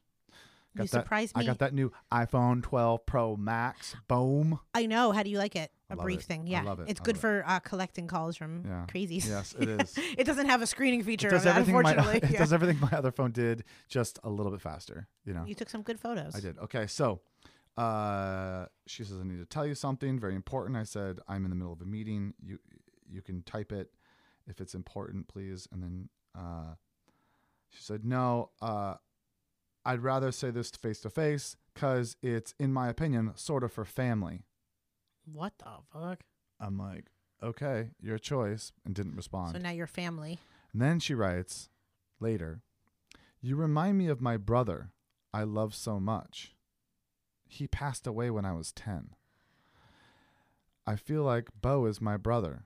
[0.74, 1.42] You that, surprised me.
[1.42, 3.94] I got that new iPhone 12 Pro Max.
[4.08, 4.58] Boom.
[4.74, 5.12] I know.
[5.12, 5.70] How do you like it?
[5.90, 6.24] A brief it.
[6.26, 6.42] thing.
[6.42, 6.62] I Yeah.
[6.62, 6.88] love it.
[6.88, 8.87] It's I good for uh, collecting calls from Yeah.
[8.88, 9.26] crazies.
[9.28, 9.98] Yes, it is.
[10.16, 12.28] it doesn't have a screening feature It does that, everything my, unfortunately.
[12.35, 15.08] it does everything my other phone did, just a little bit faster.
[15.26, 15.44] You know.
[15.44, 16.35] You took some good photos.
[16.35, 16.56] I did.
[16.58, 17.20] Okay, so
[17.76, 20.76] uh, she says I need to tell you something very important.
[20.76, 22.35] I said I'm in the middle of a meeting.
[22.42, 22.58] You
[23.11, 23.90] you can type it
[24.46, 25.68] if it's important, please.
[25.70, 26.74] And then uh,
[27.68, 28.50] she said no.
[28.61, 28.94] Uh,
[29.85, 31.57] I'd rather say this face to face.
[31.75, 34.45] because it's, in my opinion, sort of for family.
[35.25, 36.21] What the fuck?
[36.61, 37.07] I'm like,
[37.42, 39.53] okay, your choice, and didn't respond.
[39.53, 40.38] So now you're family.
[40.73, 41.68] And then she writes
[42.21, 42.61] later,
[43.40, 44.90] You remind me of my brother
[45.35, 46.55] I love so much.
[47.49, 49.11] He passed away when I was 10.
[50.87, 52.64] I feel like Bo is my brother.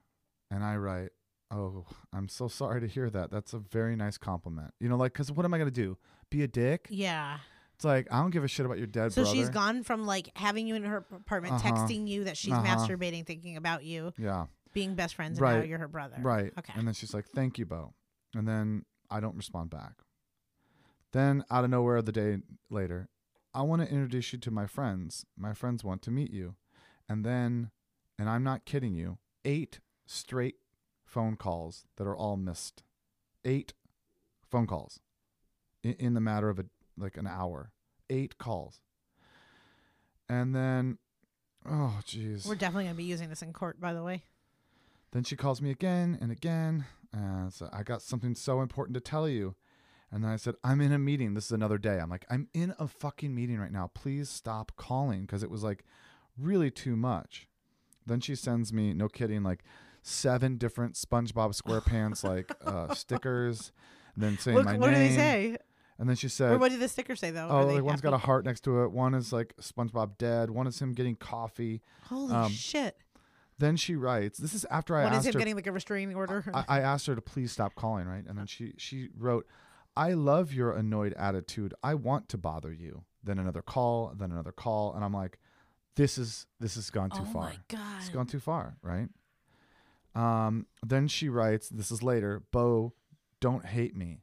[0.51, 1.11] And I write,
[1.51, 3.31] Oh, I'm so sorry to hear that.
[3.31, 4.75] That's a very nice compliment.
[4.81, 5.97] You know, like, because what am I going to do?
[6.31, 6.87] Be a dick?
[6.91, 7.39] Yeah.
[7.77, 9.11] It's like, I don't give a shit about your dead brother.
[9.15, 9.37] So brother.
[9.37, 11.71] she's gone from like having you in her apartment, Uh-huh.
[11.71, 12.65] texting you that she's Uh-huh.
[12.77, 14.47] masturbating, thinking about you, Yeah.
[14.73, 15.69] being best friends, and now Right.
[15.69, 16.17] you're her brother.
[16.21, 16.53] Right.
[16.59, 16.73] Okay.
[16.75, 17.95] And then she's like, "Thank you, Bo."
[18.35, 19.93] And then I don't respond back.
[21.13, 22.39] Then out of nowhere, the day
[22.71, 23.09] later,
[23.55, 25.25] I want to introduce you to my friends.
[25.37, 26.57] My friends want to meet you.
[27.09, 27.71] And then,
[28.19, 30.57] and I'm not kidding you, eight straight
[31.17, 32.83] phone calls that are all missed.
[33.43, 33.73] Eight
[34.51, 35.01] phone calls
[35.83, 36.67] in, in the matter of a
[36.99, 37.73] like an hour.
[38.11, 38.83] Eight calls.
[40.29, 40.99] And then,
[41.67, 42.47] oh jeez.
[42.47, 44.25] We're definitely gonna be using this in court, by the way.
[45.13, 46.85] Then she calls me again and again.
[47.15, 49.55] And so I got something so important to tell you.
[50.13, 51.33] And then I said, I'm in a meeting.
[51.33, 51.99] This is another day.
[51.99, 53.91] I'm like, I'm in a fucking meeting right now.
[53.95, 55.83] Please stop calling because it was like
[56.37, 57.49] really too much.
[58.05, 59.65] Then she sends me, no kidding, like
[60.07, 63.73] seven different SpongeBob SquarePants like uh, stickers.
[64.15, 65.03] And then saying Look, my what name.
[65.03, 65.57] do they say?
[65.99, 67.49] And then she said, or what did the sticker say though?
[67.51, 68.93] Oh, like one's got a heart next to it.
[68.93, 70.51] One is like SpongeBob dead.
[70.51, 71.83] One is him getting coffee.
[72.09, 72.97] Holy um, shit!
[73.59, 75.39] Then she writes, This is after I What is asked him her.
[75.39, 76.45] getting like a restraining order?
[76.53, 78.25] I, I asked her to please stop calling, right?
[78.27, 79.47] And then she she wrote,
[79.97, 81.73] "I love your annoyed attitude.
[81.83, 85.39] I want to bother you." Then another call, then another call, and I'm like,
[85.97, 87.43] "This is this has gone too oh far.
[87.45, 87.51] my
[87.99, 88.13] It's god!
[88.13, 89.09] gone too far, right?"
[90.17, 90.67] Um.
[90.85, 92.43] Then she writes, "This is later.
[92.53, 92.95] Bo,
[93.41, 94.23] don't hate me."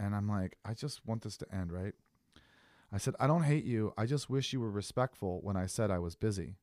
[0.00, 1.92] And I'm like, I just want this to end, right?
[2.92, 3.92] I said, I don't hate you.
[3.98, 6.56] I just wish you were respectful when I said I was busy.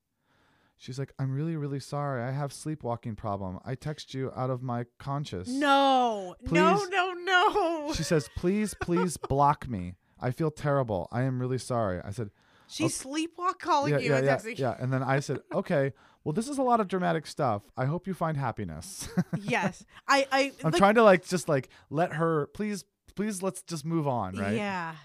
[0.78, 2.24] She's like, I'm really, really sorry.
[2.24, 3.60] I have sleepwalking problem.
[3.64, 5.48] I text you out of my conscious.
[5.48, 6.90] No, no, Please.
[6.90, 7.94] no, no.
[7.94, 9.96] She says, please, please block me.
[10.20, 11.08] I feel terrible.
[11.12, 12.02] I am really sorry.
[12.04, 12.30] I said,
[12.68, 14.76] She sleepwalk calling yeah, you yeah, and yeah, yeah.
[14.80, 15.94] And then I said, okay,
[16.26, 17.62] well, this is a lot of dramatic stuff.
[17.78, 19.08] I hope you find happiness.
[19.42, 20.52] Yes, I, I.
[20.64, 22.84] I'm like, trying to like, just like let her, please,
[23.16, 24.56] please, let's just move on, right?
[24.56, 24.96] Yeah.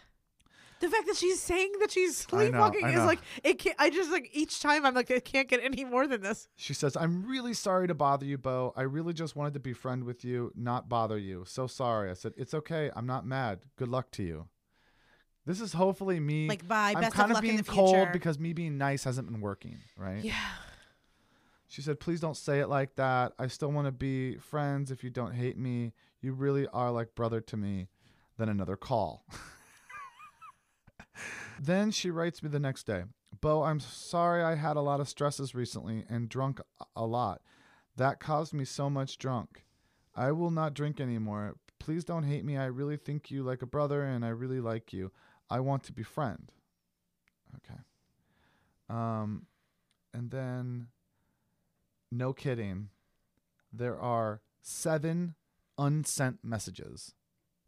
[0.80, 3.76] The fact that she's saying that she's I know, sleepwalking I is like it can't.
[3.78, 6.48] I just like each time I'm like it can't get any more than this.
[6.56, 8.72] She says, I'm really sorry to bother you, Bo.
[8.74, 11.44] I really just wanted to be friend with you, not bother you.
[11.46, 12.08] So sorry.
[12.10, 12.90] I said, It's okay.
[12.96, 13.66] I'm not mad.
[13.76, 14.48] Good luck to you.
[15.44, 16.48] This is hopefully me.
[16.48, 18.78] Like bye, I'm best kind of of luck being in the cold because me being
[18.78, 20.24] nice hasn't been working, right?
[20.24, 20.34] yeah.
[21.70, 23.32] She said, Please don't say it like that.
[23.38, 25.92] I still want to be friends if you don't hate me.
[26.20, 27.86] You really are like brother to me.
[28.36, 29.24] Then another call.
[31.60, 33.04] then she writes me the next day
[33.40, 36.60] Bo, I'm sorry I had a lot of stresses recently and drunk
[36.96, 37.40] a- lot.
[37.96, 39.64] That caused me so much drunk.
[40.16, 41.54] I will not drink anymore.
[41.78, 42.56] Please don't hate me.
[42.56, 45.12] I really think you like a brother and I really like you.
[45.48, 46.50] I want to be friend.
[47.58, 47.80] Okay.
[48.88, 49.46] Um
[50.12, 50.88] and then
[52.10, 52.88] no kidding,
[53.72, 55.34] there are seven
[55.78, 57.14] unsent messages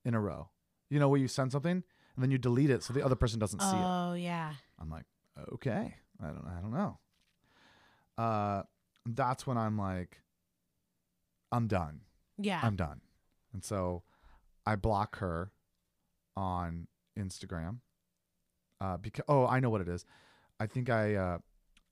[0.05, 0.51] in a row.
[0.91, 1.83] You know, where you send something
[2.15, 3.83] and then you delete it so the other person doesn't see it.
[3.83, 4.53] Oh yeah.
[4.79, 5.05] I'm like,
[5.55, 6.99] okay, I don't, I don't know.
[8.19, 8.63] Uh,
[9.07, 10.19] that's when I'm like,
[11.51, 12.01] I'm done.
[12.39, 12.61] Yeah.
[12.63, 13.01] I'm done.
[13.53, 14.03] And so
[14.67, 15.53] I block her
[16.37, 16.87] on
[17.19, 17.79] Instagram.
[18.81, 20.05] Uh, because oh, I know what it is.
[20.59, 21.39] I think I uh,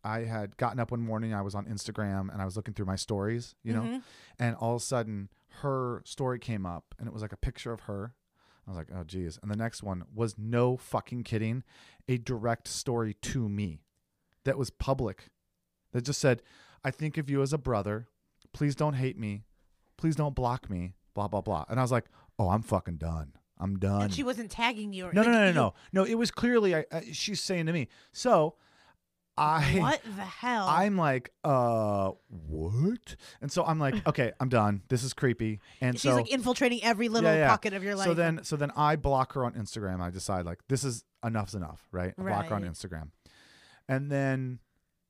[0.05, 1.35] I had gotten up one morning.
[1.35, 4.03] I was on Instagram and I was looking through my stories, you know, Mhm.
[4.39, 5.29] and all of a sudden
[5.63, 8.15] her story came up and it was like a picture of her.
[8.67, 9.39] I was like, oh geez.
[9.43, 11.65] And the next one was no fucking kidding,
[12.09, 13.83] a direct story to me
[14.45, 15.29] that was public
[15.93, 16.43] that just said,
[16.85, 18.07] I think of you as a brother.
[18.53, 19.45] Please don't hate me.
[19.97, 20.95] Please don't block me.
[21.15, 21.65] Blah blah blah.
[21.69, 22.07] And I was like,
[22.39, 23.33] oh, I'm fucking done.
[23.59, 24.03] I'm done.
[24.03, 25.07] And she wasn't tagging you.
[25.07, 26.05] Or, no, like, no, no, no, you- no, no.
[26.05, 27.89] It was clearly I, I, she's saying to me.
[28.13, 28.55] So,
[29.41, 30.67] I What the hell?
[30.69, 33.17] I'm like, uh, what?
[33.41, 34.83] And so I'm like, okay, I'm done.
[34.89, 35.61] This is creepy.
[35.81, 37.49] And She's so like infiltrating every little yeah, yeah.
[37.49, 38.07] pocket of your life.
[38.07, 40.03] So then, so then I block her on Instagram.
[40.03, 42.13] I decide like this is enough's enough, right?
[42.19, 43.13] I block her on Instagram,
[43.89, 44.59] and then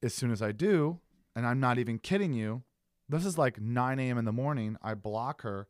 [0.00, 1.00] as soon as I do,
[1.34, 2.62] and I'm not even kidding you,
[3.08, 4.16] this is like 9 a.m.
[4.16, 4.76] in the morning.
[4.80, 5.66] I block her,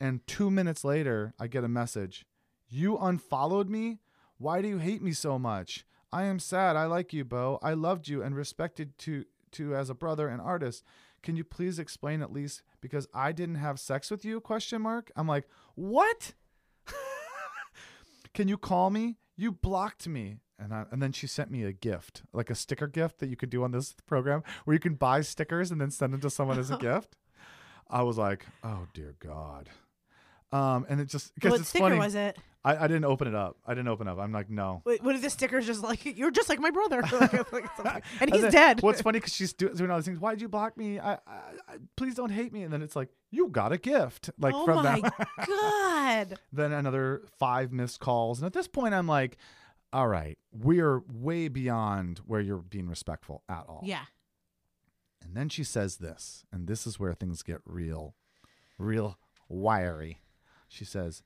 [0.00, 2.24] and two minutes later, I get a message:
[2.68, 3.98] "You unfollowed me.
[4.38, 5.84] Why do you hate me so much?
[6.12, 6.76] I am sad.
[6.76, 7.58] I like you, Bo.
[7.62, 10.84] I loved you and respected to to as a brother and artist."
[11.22, 14.40] Can you please explain at least because I didn't have sex with you?
[14.40, 15.10] Question mark.
[15.16, 16.34] I'm like, what?
[18.34, 19.16] Can you call me?
[19.36, 20.36] You blocked me.
[20.60, 23.36] And, I, and then she sent me a gift, like a sticker gift that you
[23.36, 26.30] could do on this program, where you can buy stickers and then send them to
[26.30, 27.16] someone as a gift.
[27.88, 29.70] I was like, oh dear God.
[30.52, 31.98] Um, and it just because What it's sticker funny.
[31.98, 32.38] was it?
[32.64, 33.56] I, I didn't open it up.
[33.66, 34.18] I didn't open it up.
[34.18, 34.82] I'm like, no.
[34.84, 37.00] Wait, what if the sticker's just like you're just like my brother,
[38.20, 38.82] and he's then- dead.
[38.82, 40.18] What's funny because she's do, doing all these things.
[40.18, 40.98] Why'd you block me?
[40.98, 42.62] I, I, I please don't hate me.
[42.62, 45.10] And then it's like you got a gift, like oh from my them.
[45.46, 46.38] god!
[46.52, 49.36] then another five missed calls, and at this point, I'm like,
[49.92, 53.82] all right, we're way beyond where you're being respectful at all.
[53.84, 54.04] Yeah.
[55.22, 58.14] And then she says this, and this is where things get real,
[58.78, 60.20] real wiry.
[60.68, 61.22] She says,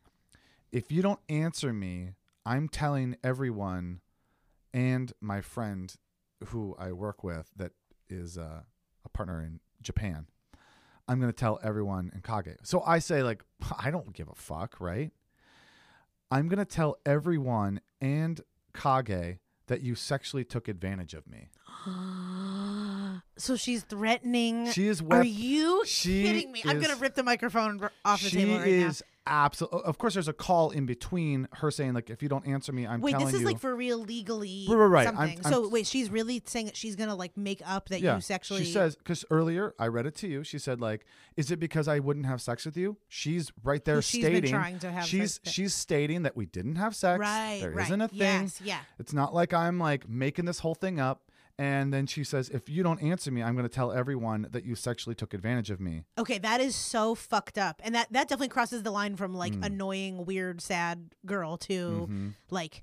[0.70, 2.10] If you don't answer me,
[2.46, 4.00] I'm telling everyone
[4.72, 5.94] and my friend
[6.46, 7.72] who I work with that
[8.08, 8.62] is uh,
[9.04, 10.26] a partner in Japan.
[11.08, 12.56] I'm going to tell everyone in Kage.
[12.62, 13.44] So I say, like,
[13.78, 15.10] I don't give a fuck, right?
[16.30, 18.40] I'm going to tell everyone and
[18.72, 21.48] Kage that you sexually took advantage of me.
[23.36, 24.70] So she's threatening.
[24.70, 26.62] She is Are you she kidding me?
[26.64, 29.82] I'm gonna rip the microphone off the she table right is absolutely.
[29.84, 32.86] Of course, there's a call in between her saying like, "If you don't answer me,
[32.86, 33.00] I'm.
[33.00, 35.06] Wait, this is you." like for real legally Right, right, right.
[35.06, 38.16] I'm- I'm- so wait, she's really saying that she's gonna like make up that yeah,
[38.16, 38.64] you sexually.
[38.64, 40.44] she says because earlier I read it to you.
[40.44, 41.04] She said like,
[41.36, 44.78] "Is it because I wouldn't have sex with you?" She's right there she's stating trying
[44.80, 47.20] to have she's sex she's stating that we didn't have sex.
[47.20, 47.90] right, There right.
[47.90, 48.18] not a thing.
[48.18, 48.80] Yes, yeah.
[48.98, 51.22] It's not like I'm like making this whole thing up.
[51.62, 54.64] And then she says, "If you don't answer me, I'm going to tell everyone that
[54.64, 58.28] you sexually took advantage of me." Okay, that is so fucked up, and that that
[58.28, 59.66] definitely crosses the line from like Mm.
[59.66, 62.34] annoying, weird, sad girl to Mhm.
[62.50, 62.82] like,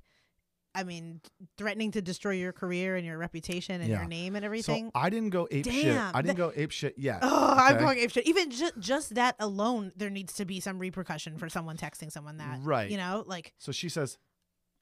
[0.74, 1.20] I mean,
[1.58, 3.98] threatening to destroy your career and your reputation and Yeah.
[3.98, 4.90] your name and So everything.
[4.94, 5.96] I didn't go ape shit.
[5.98, 7.18] I didn't that- go ape shit yet.
[7.22, 8.26] Oh, I'm going ape shit.
[8.28, 12.36] Even ju- just that alone, there needs to be some repercussion for someone texting someone
[12.38, 12.60] that.
[12.62, 12.90] Right.
[12.90, 14.16] You know, like, So she says,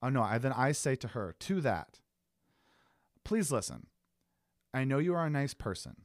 [0.03, 2.01] "Oh no." I then I say to her, "To that,
[3.29, 3.89] please listen.
[4.73, 6.05] I know you are a nice person,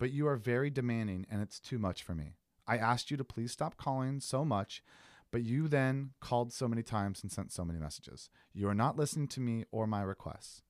[0.00, 2.34] but you are very demanding, and it's too much for me.
[2.66, 4.82] I asked you to please stop calling so much,
[5.30, 8.30] but you then called so many times and sent so many messages.
[8.52, 10.64] You are not listening to me or my requests."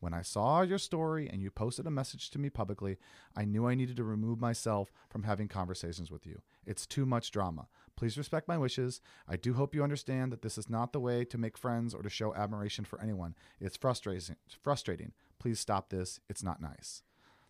[0.00, 2.98] When I saw your story and you posted a message to me publicly,
[3.34, 6.42] I knew I needed to remove myself from having conversations with you.
[6.64, 7.68] It's too much drama.
[7.96, 9.00] Please respect my wishes.
[9.26, 12.02] I do hope you understand that this is not the way to make friends or
[12.02, 13.34] to show admiration for anyone.
[13.58, 14.36] It's frustrating.
[14.62, 15.14] Frustrating.
[15.38, 16.20] Please stop this.
[16.28, 17.02] It's not nice.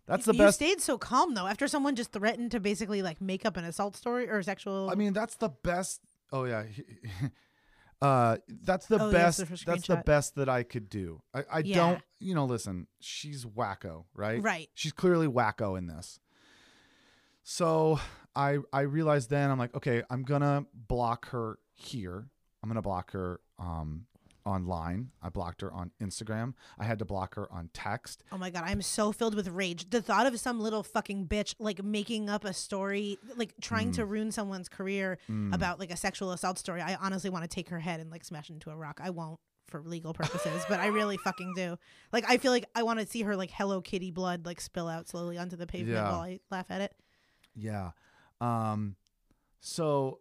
[0.05, 0.59] That's the you best.
[0.61, 3.65] You stayed so calm though after someone just threatened to basically like make up an
[3.65, 4.89] assault story or sexual.
[4.91, 6.01] I mean, that's the best.
[6.31, 6.63] Oh yeah.
[8.01, 9.39] Uh, that's the Oh, best.
[9.39, 11.21] yes, that's the best that I could do.
[11.33, 11.75] I, I Yeah.
[11.75, 12.01] don't.
[12.21, 12.87] You know, listen.
[13.01, 14.41] She's wacko, right?
[14.41, 14.69] Right.
[14.73, 16.17] She's clearly wacko in this.
[17.43, 17.99] So
[18.35, 22.29] I I realized then I'm like, okay, I'm gonna block her here.
[22.63, 24.05] I'm gonna block her um
[24.45, 25.11] online.
[25.21, 26.53] I blocked her on Instagram.
[26.77, 28.23] I had to block her on text.
[28.31, 29.89] Oh my god, I'm so filled with rage.
[29.89, 33.95] The thought of some little fucking bitch like making up a story, like trying Mm.
[33.95, 35.17] to ruin someone's career
[35.51, 36.81] about like a sexual assault story.
[36.81, 38.99] I honestly want to take her head and like smash it into a rock.
[39.03, 41.77] I won't for legal purposes, but I really fucking do.
[42.11, 44.87] Like I feel like I want to see her like Hello Kitty blood like spill
[44.87, 46.09] out slowly onto the pavement Yeah.
[46.11, 46.95] while I laugh at it.
[47.55, 47.91] Yeah.
[48.41, 48.95] Um
[49.59, 50.19] so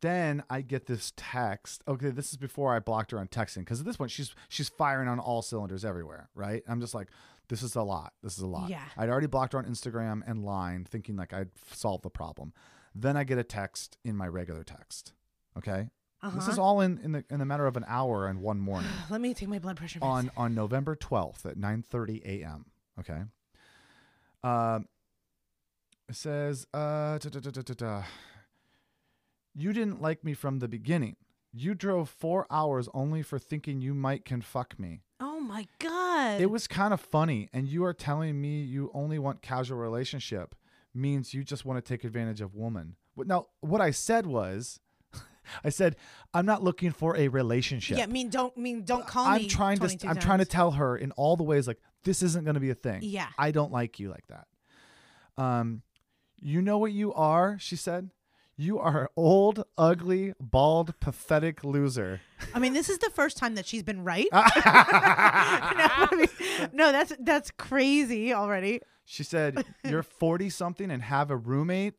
[0.00, 1.82] then I get this text.
[1.88, 4.68] Okay, this is before I blocked her on texting because at this point she's she's
[4.68, 6.62] firing on all cylinders everywhere, right?
[6.68, 7.08] I'm just like,
[7.48, 8.12] this is a lot.
[8.22, 8.70] This is a lot.
[8.70, 8.84] Yeah.
[8.96, 12.52] I'd already blocked her on Instagram and Line, thinking like I'd solved the problem.
[12.94, 15.12] Then I get a text in my regular text.
[15.58, 15.88] Okay,
[16.22, 16.36] Uh-huh.
[16.38, 18.90] this is all in in the in the matter of an hour and one morning
[19.10, 19.98] Let me take my blood pressure.
[20.02, 22.66] on on November 12th at 9:30 a.m.
[22.98, 23.22] Okay.
[24.42, 24.88] Um,
[26.08, 28.02] it says, uh, da, da, da, da, da, da.
[29.54, 31.16] You didn't like me from the beginning.
[31.52, 35.02] You drove four hours only for thinking you might can fuck me.
[35.18, 36.40] Oh my god.
[36.40, 40.54] It was kind of funny, and you are telling me you only want casual relationship
[40.94, 42.96] means you just want to take advantage of woman.
[43.16, 44.80] But Now, what I said was,
[45.64, 45.96] I said
[46.32, 47.98] I'm not looking for a relationship.
[47.98, 49.48] yeah, mean don't mean don't call I'm me.
[49.48, 52.54] trying to I'm trying to tell her in all the ways like this isn't going
[52.54, 53.00] to be a thing.
[53.02, 53.26] Yeah.
[53.36, 54.46] I don't like you like that.
[55.36, 55.82] Um
[56.42, 57.56] you know what you are?
[57.58, 58.10] She said.
[58.60, 62.20] You are old, ugly, bald, pathetic loser.
[62.54, 64.28] I mean, this is the first time that she's been right.
[64.32, 68.82] no, I mean, no, that's that's crazy already.
[69.06, 71.94] She said, "You're 40 something and have a roommate?"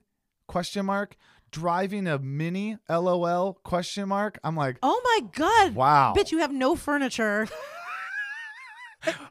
[0.46, 1.16] Question mark.
[1.50, 4.38] Driving a mini LOL question mark.
[4.44, 5.74] I'm like, Oh my god!
[5.74, 6.14] Wow.
[6.16, 7.48] bitch, you have no furniture.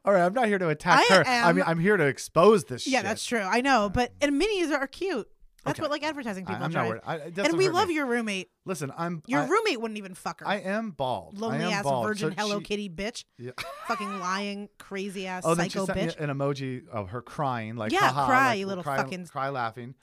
[0.04, 1.24] all right, I'm not here to attack I her.
[1.24, 3.04] I mean, I'm here to expose this yeah, shit.
[3.06, 3.38] that's true.
[3.38, 5.30] I know, but and minis are cute.
[5.64, 5.82] That's Okay.
[5.84, 6.88] what like advertising people I, am not drive.
[6.88, 7.02] worried.
[7.36, 7.94] I, and we love me.
[7.94, 8.48] your roommate.
[8.64, 10.48] Listen, I'm Your I, roommate wouldn't even fuck her.
[10.48, 11.34] I am bald.
[11.36, 12.06] I Lonely am ass bald.
[12.06, 13.24] virgin So Hello she- Kitty bitch.
[13.38, 13.50] Yeah.
[13.86, 16.18] Fucking lying, crazy ass Oh, then she psycho sent bitch.
[16.18, 19.26] me an emoji of her crying, like Yeah, haha, cry, like, you little cry, fucking-
[19.26, 19.94] cry laughing.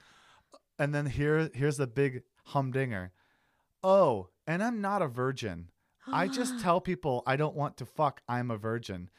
[0.80, 3.12] And then here, here's the big humdinger.
[3.84, 5.70] Oh, and I'm not a virgin.
[6.12, 8.22] I just tell people I don't want to fuck.
[8.30, 9.10] I'm a virgin.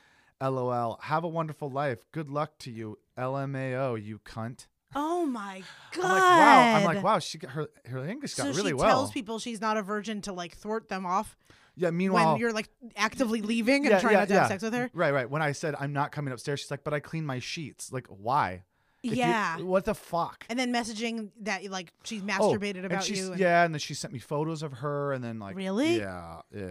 [0.40, 1.00] LOL.
[1.02, 2.04] Have a wonderful life.
[2.12, 2.98] Good luck to you.
[3.18, 4.00] LMAO.
[4.00, 4.66] You cunt.
[4.94, 5.62] Oh my
[5.92, 6.04] god.
[6.04, 6.76] I'm like wow.
[6.76, 7.18] I'm like wow.
[7.18, 8.88] She got her her English got So really she well.
[8.88, 11.36] tells people she's not a virgin to like thwart them off
[11.76, 11.90] yeah.
[11.90, 14.90] Meanwhile, when you're like actively leaving and trying not to have sex with her.
[14.92, 15.30] Right, right.
[15.30, 18.06] When I said I'm not coming upstairs, she's like, "But I clean my sheets." Like,
[18.08, 18.64] why?
[19.04, 19.58] If you- Yeah.
[19.60, 20.44] what the fuck?
[20.50, 23.30] And then messaging that like she's Oh, masturbated and about she's- you.
[23.30, 25.98] and- yeah, and then she sent me photos of her, and then like, Really?
[25.98, 26.70] Yeah, yeah,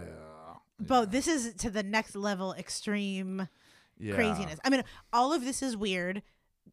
[0.78, 3.48] But this is to the next level extreme
[3.98, 4.14] yeah.
[4.16, 4.60] craziness.
[4.66, 6.22] I mean, all of this is weird.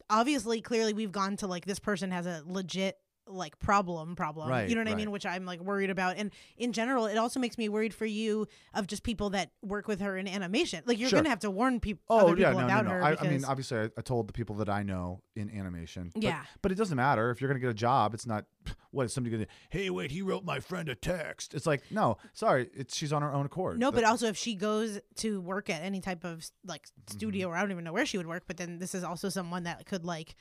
[0.09, 2.97] Obviously, clearly, we've gone to like this person has a legit
[3.27, 6.31] like problem problem Right, you know what i mean which i'm like worried about and
[6.57, 9.99] in general it also makes me worried for you of just people that work with
[10.01, 11.17] her in animation like you're Sure.
[11.19, 12.91] gonna have to warn people Oh other yeah, people no, no, about no.
[12.91, 15.49] her I, because I mean, obviously, I, I told the people that I know in
[15.49, 16.11] animation.
[16.13, 16.43] but- Yeah.
[16.61, 18.13] but it doesn't matter if you're gonna get a job.
[18.13, 18.45] It's not
[18.91, 19.47] what is somebody gonna?
[19.69, 21.53] Hey, wait, he wrote my friend a text.
[21.55, 23.79] It's like, no, sorry, it's she's on her own accord.
[23.79, 27.17] no That- but also if she goes to work at any type of like Mm-hmm.
[27.17, 29.29] studio or i don't even know where she would work but then this is also
[29.29, 30.35] someone that could like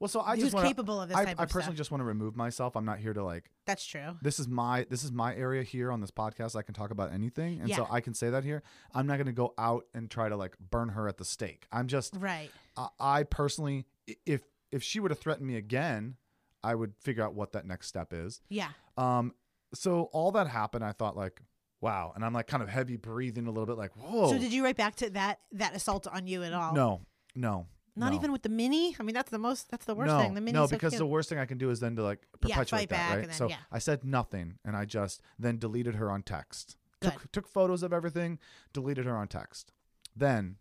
[0.00, 1.76] well, so I who's just wanna, capable of this I, type I of personally stuff.
[1.76, 2.76] just want to remove myself.
[2.76, 5.90] I'm not here to like that's true this is my this is my area here
[5.92, 6.56] on this podcast.
[6.56, 7.88] I can talk about anything, and so Yeah.
[7.90, 8.62] I can say that here.
[8.94, 11.66] I'm not going to go out and try to like burn her at the stake.
[11.72, 16.16] I'm just right I, I personally, i- if if she were to threaten me again,
[16.62, 18.40] I would figure out what that next step is.
[18.48, 19.34] yeah Um,
[19.74, 21.42] so all that happened, I thought like,
[21.80, 24.30] wow, and I'm like kind of heavy breathing a little bit, like whoa.
[24.30, 27.00] so did you write back to that that assault on you at all no,
[27.34, 27.66] no,
[27.98, 28.16] not no.
[28.18, 30.40] even with the mini i mean that's the most that's the worst no, thing the
[30.40, 30.98] mini no, so because cute.
[30.98, 33.26] the worst thing I can do is then to like Yeah, perpetuate fight that, right?
[33.26, 33.56] then- so yeah.
[33.72, 36.76] I said nothing, and I just then deleted her on text.
[37.00, 37.12] Good.
[37.12, 38.38] Took took photos of everything,
[38.72, 39.72] deleted her on text.
[40.16, 40.56] Then,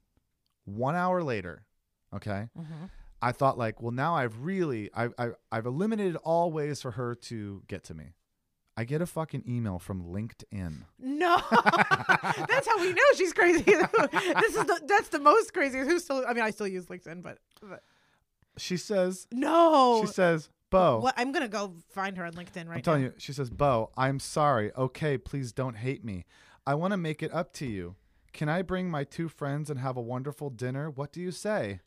[0.66, 1.66] one hour later,
[2.14, 2.90] okay, Mhm.
[3.22, 7.16] I thought like, well, now I've really I, I I've eliminated all ways for her
[7.16, 8.14] to get to me.
[8.80, 10.84] I get a fucking email from LinkedIn.
[11.00, 11.38] No,
[12.48, 13.64] that's how we know she's crazy.
[13.64, 15.80] this is the that's the most crazy.
[15.80, 16.24] Who still?
[16.28, 17.82] I mean, I still use LinkedIn, but, but
[18.58, 20.04] She says no.
[20.06, 21.16] she says, "Bo, what?
[21.18, 22.74] I'm gonna go find her on LinkedIn right now.
[22.76, 23.08] I'm telling now.
[23.08, 24.72] you." She says, "Bo, I'm sorry.
[24.78, 26.26] Okay, please don't hate me.
[26.68, 27.96] I want to make it up to you.
[28.32, 30.92] Can I bring my two friends and have a wonderful dinner?
[30.92, 31.80] What do you say?"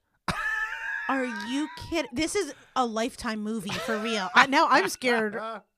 [1.09, 2.11] Are you kidding?
[2.12, 4.28] This is a lifetime movie for real.
[4.32, 5.41] I, now I'm scared.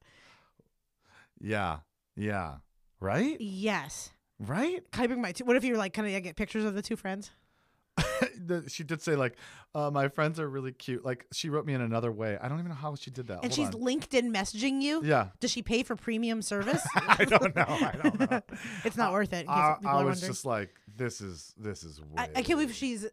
[1.42, 1.78] yeah,
[2.16, 2.56] yeah,
[3.00, 4.10] right, Yes.
[4.38, 4.82] right.
[4.92, 5.44] Bring my two?
[5.44, 7.30] What if you're like, can I get pictures of the two friends?
[8.44, 9.36] The- she did say like,
[9.74, 12.36] uh, "My friends are really cute." Like she wrote me in another way.
[12.40, 13.44] I don't even know how she did that.
[13.44, 13.80] And Hold she's on.
[13.80, 15.02] LinkedIn messaging you.
[15.04, 15.28] yeah.
[15.38, 16.82] Does she pay for premium service?
[16.96, 17.64] I don't know.
[17.68, 18.40] I don't know.
[18.84, 19.42] it's not worth it.
[19.42, 20.30] In case I, people I are was wondering.
[20.32, 22.00] just like, this is this is.
[22.00, 23.06] Way, I, I can't believe she's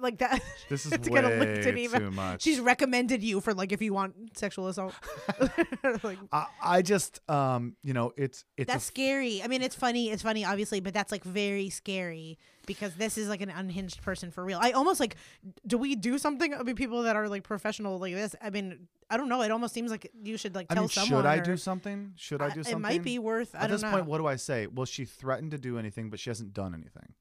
[0.00, 0.42] like that.
[0.68, 2.42] This is to a way too much.
[2.42, 4.94] She's recommended you for like if you want sexual assault.
[6.02, 9.42] like I, I just um you know it's it's a that's scary.
[9.42, 10.10] I mean, it's funny.
[10.10, 14.30] It's funny, obviously, but that's like very scary because this is like an unhinged person
[14.30, 14.58] for real.
[14.60, 15.16] I almost like,
[15.66, 16.54] do we do something?
[16.54, 18.34] I mean, people that are like professional like this.
[18.42, 19.42] I mean, I don't know.
[19.42, 21.22] It almost seems like you should like I tell mean, someone.
[21.22, 22.12] should I do something?
[22.16, 22.74] Should I do something?
[22.74, 23.54] It might be worth.
[23.54, 23.90] I At this know.
[23.90, 24.66] point, what do I say?
[24.66, 27.14] Well, she threatened to do anything, but she hasn't done anything.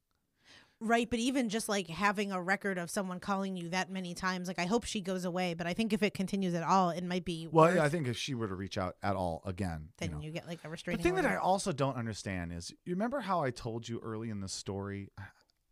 [0.82, 4.48] Right, but even just like having a record of someone calling you that many times,
[4.48, 5.54] like I hope she goes away.
[5.54, 7.50] But I think if it continues at all, it might be.
[7.52, 10.16] Well, yeah, I think if she were to reach out at all again, then you
[10.16, 10.22] know.
[10.22, 11.00] you get like a restraining.
[11.00, 14.30] The thing that I also don't understand is, you remember how I told you early
[14.30, 15.10] in the story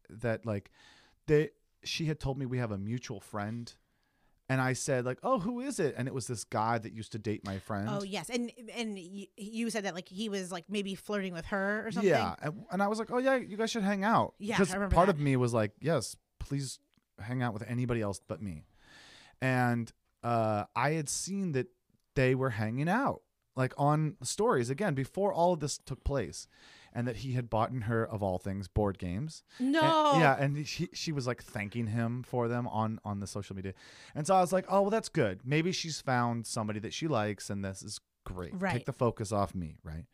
[0.09, 0.71] that like
[1.25, 1.51] they
[1.83, 3.71] she had told me we have a mutual friend,
[4.49, 5.95] and I said like, oh, who is it?
[5.97, 7.87] And it was this guy that used to date my friend.
[7.91, 8.97] Oh yes, and and
[9.35, 12.09] you said that like he was like maybe flirting with her or something.
[12.09, 14.33] Yeah, and, and I was like, oh yeah, you guys should hang out.
[14.39, 15.09] Yeah, because part that.
[15.09, 16.79] of me was like, yes, please
[17.19, 18.63] hang out with anybody else but me.
[19.41, 19.91] And
[20.23, 21.67] uh, I had seen that
[22.15, 23.21] they were hanging out,
[23.55, 26.47] like on stories again before all of this took place,
[26.97, 29.43] and that he had bought her of all things board games.
[29.59, 30.17] And- No.
[30.17, 33.73] yeah, and she she was like thanking him for them on on the social media,
[34.15, 35.41] and so I was like, oh well, that's good.
[35.45, 38.51] Maybe she's found somebody that she likes, and this is great.
[38.59, 38.73] Right.
[38.73, 40.05] Take the focus off me, right?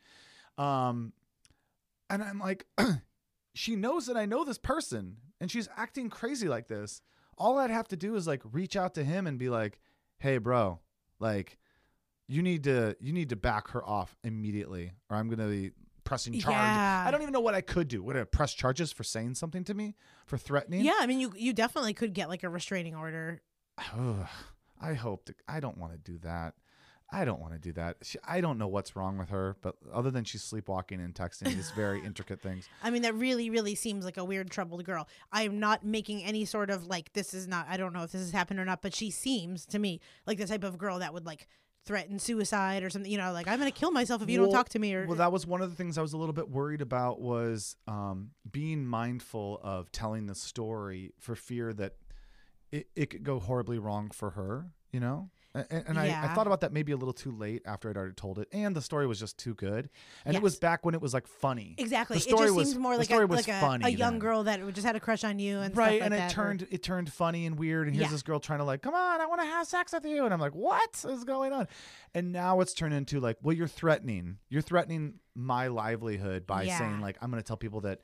[0.57, 1.13] Um,
[2.09, 2.65] and I'm like,
[3.55, 7.01] she knows that I know this person, and she's acting crazy like this.
[7.37, 9.79] All I'd have to do is like reach out to him and be like,
[10.19, 10.79] hey, bro,
[11.19, 11.57] like.
[12.29, 15.71] You need to you need to back her off immediately, or I'm gonna be
[16.03, 16.53] pressing charge.
[16.55, 17.03] Yeah.
[17.07, 18.03] I don't even know what I could do.
[18.03, 19.95] Would I press charges for saying something to me,
[20.25, 20.81] for threatening?
[20.81, 23.41] Yeah, I mean, you you definitely could get like a restraining order.
[23.97, 24.27] Ugh,
[24.81, 26.53] I hope to, I don't want to do that.
[27.13, 27.97] I don't want to do that.
[28.01, 31.53] She, I don't know what's wrong with her, but other than she's sleepwalking and texting
[31.53, 32.67] these very intricate things.
[32.81, 35.07] I mean, that really, really seems like a weird, troubled girl.
[35.31, 38.11] I am not making any sort of like, this is not, I don't know if
[38.11, 40.99] this has happened or not, but she seems to me like the type of girl
[40.99, 41.47] that would like
[41.85, 44.51] threaten suicide or something, you know, like, I'm going to kill myself if you don't
[44.51, 45.05] talk to me or.
[45.05, 47.75] Well, that was one of the things I was a little bit worried about was
[47.87, 51.95] um, being mindful of telling the story for fear that
[52.71, 55.29] it, it could go horribly wrong for her, you know?
[55.55, 58.15] And, and I, I thought about that maybe a little too late after I'd already
[58.15, 59.89] told it, and the story was just too good,
[60.25, 61.75] and it was back when it was like funny.
[61.77, 62.17] Exactly.
[62.17, 64.19] The It story was seems more like a, like a, funny a young then.
[64.19, 66.31] girl that just had a crush on you and right stuff like and it that,
[66.31, 68.11] or- turned it turned funny and weird and here's Yeah.
[68.13, 70.33] this girl trying to like come on i want to have sex with you and
[70.33, 71.67] i'm like what is going on
[72.15, 76.79] and now it's turned into like well you're threatening you're threatening my livelihood by Yeah.
[76.79, 77.99] saying like i'm going to tell people that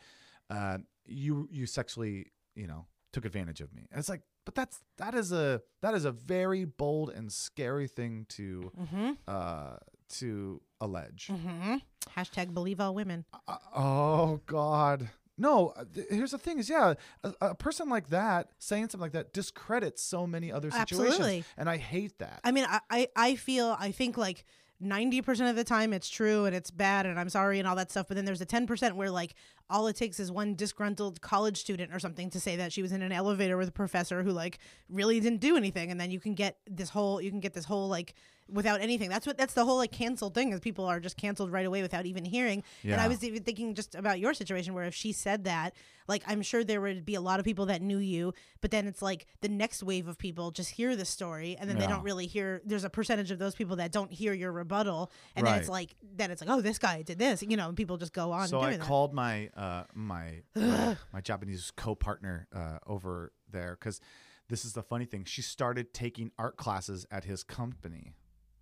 [0.51, 0.77] uh,
[1.07, 5.13] you you sexually you know took advantage of me and it's like but that's that
[5.15, 9.17] is a that is a very bold and scary thing to Mhm.
[9.27, 9.77] uh
[10.09, 11.81] to allege Mhm.
[12.17, 13.25] Hashtag believe all women.
[13.47, 15.09] uh, oh God.
[15.37, 18.99] No, uh, th- here's the thing: is yeah, a, a person like that saying something
[18.99, 21.43] like that discredits so many other situations, Absolutely.
[21.57, 22.41] and I hate that.
[22.43, 24.43] I mean, I, I, I feel, I think like
[24.83, 27.89] 90% of the time it's true and it's bad and I'm sorry and all that
[27.91, 28.07] stuff.
[28.09, 29.33] But then there's a 10% where like
[29.69, 32.91] all it takes is one disgruntled college student or something to say that she was
[32.91, 34.59] in an elevator with a professor who like
[34.89, 35.91] really didn't do anything.
[35.91, 38.15] And then you can get this whole, you can get this whole like
[38.51, 39.09] without anything.
[39.09, 41.83] That's what, that's the whole like canceled thing is people are just canceled right away
[41.83, 42.63] without even hearing.
[42.93, 45.75] And I was even thinking just about your situation where if she said that,
[46.07, 48.87] like I'm sure there would be a lot of people that knew you, but then
[48.87, 52.01] it's like the next wave of people just hear the story and then they don't
[52.03, 55.59] really hear there's a percentage of those people that don't hear your rebuttal and then
[55.59, 58.11] it's like then it's like oh this guy did this you know and people just
[58.13, 58.87] go on so doing I that.
[58.87, 63.99] called my uh, my uh, my Japanese co-partner uh, over there because
[64.47, 65.25] this is the funny thing.
[65.25, 68.13] She started taking art classes at his company.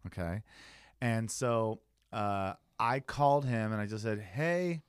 [0.07, 0.41] Okay,
[0.99, 1.81] and so
[2.11, 4.81] uh, I called him and I just said, "Hey,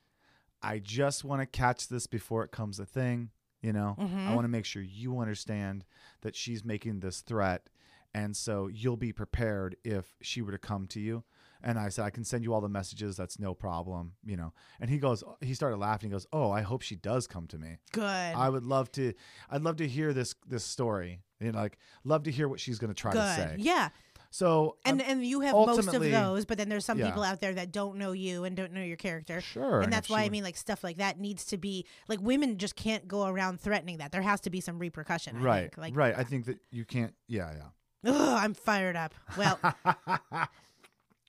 [0.62, 3.30] I just want to catch this before it comes a thing.
[3.60, 5.84] You know, I want to make sure you understand
[6.22, 7.68] that she's making this threat."
[8.14, 11.24] And so you'll be prepared if she were to come to you.
[11.62, 13.16] And I said, I can send you all the messages.
[13.16, 14.52] That's no problem, you know.
[14.80, 16.10] And he goes, he started laughing.
[16.10, 17.78] He goes, Oh, I hope she does come to me.
[17.92, 19.12] good I would love to.
[19.50, 21.20] I'd love to hear this this story.
[21.40, 23.54] You know, like love to hear what she's going to try good to say.
[23.58, 23.90] yeah
[24.30, 27.06] So and um, and you have most of those but then there's some yeah.
[27.06, 30.08] people out there that don't know you and don't know your character Sure, and that's
[30.10, 33.26] why i mean like stuff like that needs to be like women just can't go
[33.26, 35.78] around threatening that there has to be some repercussion I right, think.
[35.78, 36.14] like right.
[36.16, 37.14] I think that you can't.
[37.28, 37.52] Yeah,
[38.04, 38.12] yeah.
[38.12, 39.58] ugh, i'm fired up well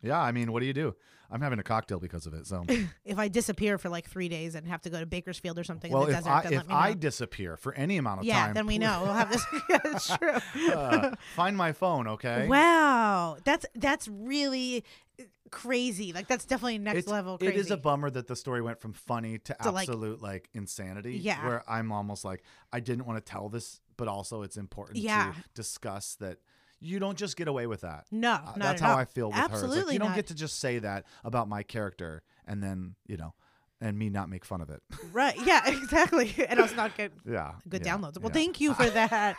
[0.01, 0.95] Yeah, I mean, what do you do?
[1.31, 2.47] I'm having a cocktail because of it.
[2.47, 2.65] So,
[3.05, 5.91] if i disappear for like three days and have to go to bakersfield or something
[5.91, 7.97] well, in the if desert I then if let me know I disappear for any
[7.97, 11.71] amount of yeah time, then we know we'll have this yeah, true uh, find my
[11.71, 12.47] phone, okay?
[12.47, 14.83] Wow, that's that's really
[15.19, 16.13] uh, crazy.
[16.13, 17.53] Like that's definitely next It's- level crazy.
[17.53, 20.49] It is a bummer that the story went from funny to, To, like- absolute like,
[20.53, 21.17] insanity.
[21.17, 21.45] Yeah.
[21.45, 22.43] Where I'm almost like
[22.73, 25.33] I didn't want to tell this, but also it's important Yeah.
[25.33, 26.39] to discuss that
[26.79, 28.05] you don't just get away with that.
[28.11, 28.99] No, Uh, that's at how all.
[28.99, 29.41] I feel with her.
[29.43, 30.15] Like, Absolutely you don't not.
[30.15, 33.33] get to just say that about my character and then you know,
[33.81, 34.81] and me not make fun of it.
[35.13, 35.35] right.
[35.45, 36.33] Yeah, exactly.
[36.49, 37.53] And also not get yeah.
[37.67, 38.17] good yeah, downloads.
[38.19, 38.33] Well, yeah.
[38.33, 39.35] thank you for that.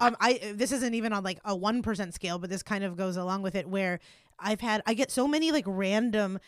[0.00, 2.96] um, I this isn't even on like a one percent scale, but this kind of
[2.96, 3.68] goes along with it.
[3.68, 3.98] Where
[4.38, 6.38] I've had I get so many like random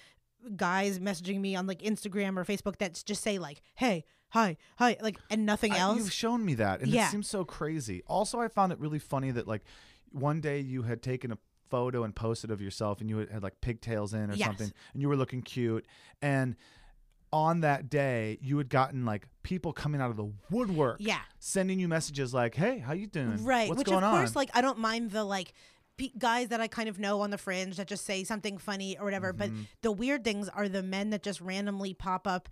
[0.57, 4.97] guys messaging me on like Instagram or Facebook that just say like, "Hey, hi, hi,"
[5.01, 5.99] like and nothing I- else.
[5.99, 7.09] You've shown me that, and Yeah.
[7.09, 8.03] it seems so crazy.
[8.07, 9.63] Also, I found it really funny that like
[10.15, 11.39] one day you had taken a
[11.71, 14.47] photo and posted of yourself, and you had, had like pigtails in or Yes.
[14.47, 15.85] something, and you were looking cute.
[16.23, 16.57] And
[17.33, 21.21] on that day, you had gotten like people coming out of the woodwork, Yeah.
[21.41, 23.43] sending you messages like, "Hey, how you doing?
[23.45, 23.69] Right.
[23.69, 25.53] What's Which going of course, on?" like I don't mind the like
[25.97, 28.97] pe- guys that I kind of know on the fringe that just say something funny
[28.99, 29.33] or whatever.
[29.33, 29.63] But Mm-hmm.
[29.83, 32.49] the weird things are the men that just randomly pop up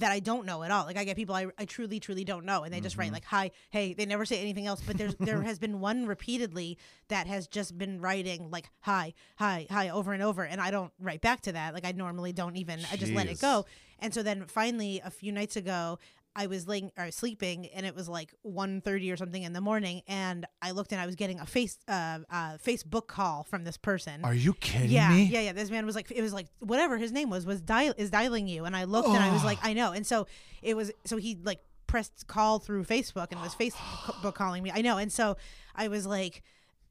[0.00, 0.84] that I don't know at all.
[0.86, 3.00] Like I get people I, I truly, truly don't know, and they just Mm-hmm.
[3.00, 4.82] write like "Hi, hey." They never say anything else.
[4.86, 6.78] But there's there has been one repeatedly
[7.08, 10.92] that has just been writing like "Hi, hi, hi" over and over, and I don't
[11.00, 11.74] write back to that.
[11.74, 12.80] Like I normally don't even.
[12.90, 13.66] I just let it go.
[13.98, 15.98] And so then finally, a few nights ago,
[16.34, 20.02] I was laying or sleeping, and it was like 1.30 or something in the morning,
[20.08, 23.76] and I looked and I was getting a face uh, uh Facebook call from this
[23.76, 24.24] person.
[24.24, 25.24] Are you kidding yeah, me?
[25.24, 25.52] yeah, yeah.
[25.52, 28.46] This man was like, it was like whatever his name was was dial is dialing
[28.48, 30.26] you, and I looked and I was like, I know, and so
[30.62, 34.72] it was so he like pressed call through Facebook and it was Facebook calling me.
[34.72, 35.36] I know, and so
[35.74, 36.42] I was like.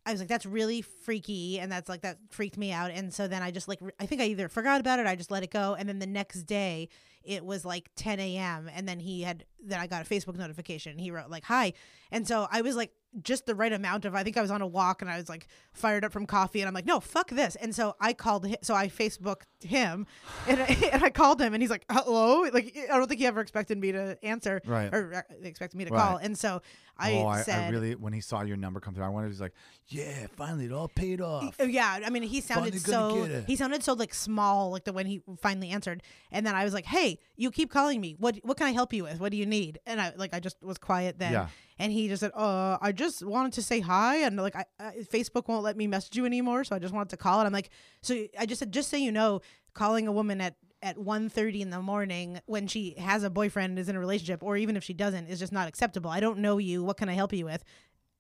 [0.03, 2.89] I was like, that's really freaky, and that's like that freaked me out.
[2.89, 5.29] And so then I just like, I think I either forgot about it, I just
[5.29, 5.75] let it go.
[5.77, 6.89] And then the next day,
[7.23, 8.69] it was like 10 a.m.
[8.73, 10.97] And then he had, then I got a Facebook notification.
[10.97, 11.73] He wrote like, "Hi,"
[12.11, 12.91] and so I was like,
[13.21, 14.15] just the right amount of.
[14.15, 16.61] I think I was on a walk and I was like fired up from coffee,
[16.61, 17.55] and I'm like, no, fuck this.
[17.57, 18.55] And so I called him.
[18.61, 20.07] So I Facebooked him,
[20.47, 22.43] and I, and I called him, and he's like, hello.
[22.53, 24.93] Like I don't think he ever expected me to answer, Right.
[24.93, 25.99] Or uh, expected me to Right.
[26.01, 26.17] call.
[26.17, 26.61] And so
[26.97, 29.29] I oh, I, said, I really when he saw your number come through, I wanted.
[29.29, 29.53] He's like,
[29.87, 31.55] yeah, finally it all paid off.
[31.59, 34.93] Oh, yeah, I mean, he sounded Finally so he sounded so like small, like the
[34.93, 38.15] when he finally answered, and then I was like, "Hey, you keep calling me.
[38.19, 39.19] What what can I help you with?
[39.19, 41.47] What do you need?" And I like I just was quiet then, Yeah.
[41.79, 44.91] and he just said, "Uh, I just wanted to say hi, and like I, I
[45.11, 47.53] Facebook won't let me message you anymore, so I just wanted to call." And I'm
[47.53, 47.69] like,
[48.01, 49.41] "So I just said, just so you know,
[49.73, 53.87] calling a woman at." At 1.30 in the morning when she has a boyfriend is
[53.87, 56.57] in a relationship or even if she doesn't is just not acceptable i don't know
[56.57, 57.63] you what can i help you with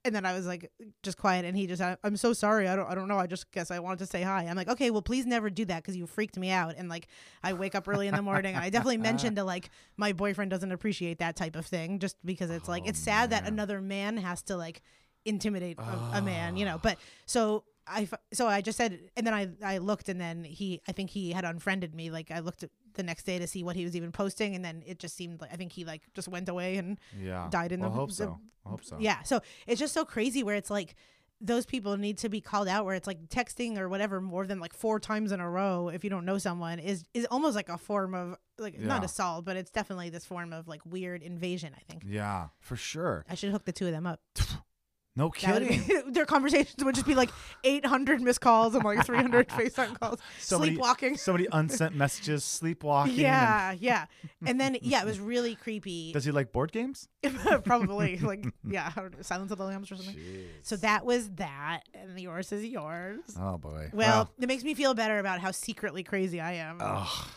[0.03, 0.71] and then I was like,
[1.03, 2.67] just quiet, and he just, I'm so sorry.
[2.67, 3.17] I don't, I don't know.
[3.17, 4.45] I just guess I wanted to say hi.
[4.45, 6.75] I'm like, okay, well, please never do that because you freaked me out.
[6.77, 7.07] And like,
[7.43, 10.49] I wake up early in the morning, and I definitely mentioned to like my boyfriend
[10.49, 13.79] doesn't appreciate that type of thing, just because it's like it's oh, sad that another
[13.79, 14.81] man has to like
[15.25, 16.75] intimidate a, a man, you know.
[16.75, 16.81] Ah.
[16.81, 20.81] But so I, so I just said, and then I, I looked, and then he,
[20.87, 22.09] I think he had unfriended me.
[22.11, 22.63] Like I looked
[22.93, 25.41] the next day to see what he was even posting, and then it just seemed
[25.41, 27.99] like I think he like just went away and yeah, died in well, the- I
[27.99, 28.39] hope the- so.
[28.65, 28.97] I hope so.
[28.99, 29.23] yeah.
[29.23, 30.95] So it's just so crazy where it's like
[31.43, 34.59] those people need to be called out where it's like texting or whatever more than
[34.59, 37.67] like four times in a row if you don't know someone is is almost like
[37.69, 39.05] a form of like not Yeah.
[39.05, 42.03] assault, but it's definitely this form of like weird invasion, I think.
[42.05, 43.25] Yeah, for sure.
[43.27, 44.19] I should hook the two of them up.
[45.15, 45.83] No kidding.
[45.83, 47.29] be- their conversations would just be like
[47.65, 51.17] 800 missed calls and like 300 FaceTime calls, Somebody- sleepwalking.
[51.17, 53.11] Somebody unsent messages, sleepwalking.
[53.11, 54.05] and- Yeah, yeah.
[54.45, 56.13] And then yeah, it was really creepy.
[56.13, 57.09] Does he like board games?
[57.65, 60.15] Probably like yeah, I don't know, Silence of the Lambs or something.
[60.61, 63.19] So that was that, and yours is yours.
[63.39, 63.89] Oh boy.
[63.93, 66.77] Well, it makes me feel better about how secretly crazy I am.
[66.79, 67.27] ugh.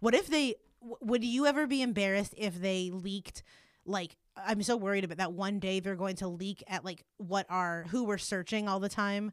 [0.00, 0.54] What if they?
[0.80, 3.42] w- Would you ever be embarrassed if they leaked?
[3.86, 4.16] Like,
[4.46, 5.32] I'm so worried about that.
[5.32, 8.88] One day they're going to leak at like what are who we're searching all the
[8.88, 9.32] time.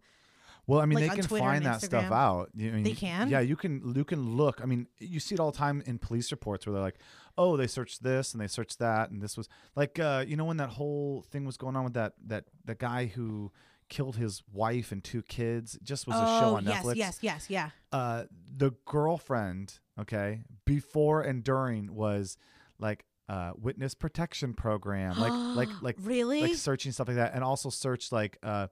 [0.68, 2.50] Well, I mean, like, they can Twitter find that stuff out.
[2.54, 3.30] You- I mean, They can?
[3.30, 3.94] Yeah, you can.
[3.96, 4.60] You can look.
[4.62, 7.00] I mean, you see it all the time in police reports where they're like,
[7.38, 9.48] "Oh, they searched this and they searched that, and this was
[9.78, 12.76] like, uh, you know, when that whole thing was going on with that that the
[12.76, 13.54] guy who
[13.90, 15.76] killed his wife and two kids.
[15.76, 16.96] It just was a show oh on yes, Netflix.
[16.96, 17.70] yes, yes, yeah.
[17.92, 22.38] uh, the girlfriend, okay, before and during was
[22.80, 26.42] like uh, witness protection program, like like like Really?
[26.42, 28.68] like searching stuff like that, and also searched like uh,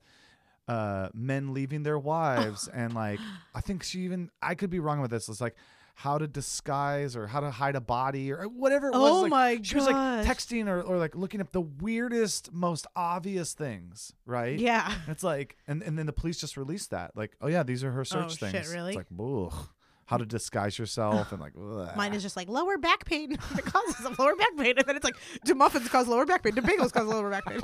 [0.67, 3.19] uh, men leaving their wives, and like
[3.53, 5.29] I think she even I could be wrong with this.
[5.29, 5.55] It's like
[5.97, 9.11] how to disguise or how to hide a body or whatever it was.
[9.11, 9.95] Oh like, my She was like
[10.25, 14.59] texting or, or like looking up the weirdest, most obvious things, right?
[14.59, 14.93] Yeah.
[15.07, 17.15] It's like, and, and then the police just released that.
[17.15, 18.73] Like, oh yeah, these are her search shit, things.
[18.73, 18.89] really?
[18.89, 19.69] It's like, ugh,
[20.05, 21.55] how to disguise yourself and like.
[21.95, 23.29] Mine is just like lower back pain.
[23.55, 26.43] the causes of lower back pain, and then it's like, do muffins cause lower back
[26.43, 26.53] pain?
[26.53, 27.59] Do bagels cause lower back pain?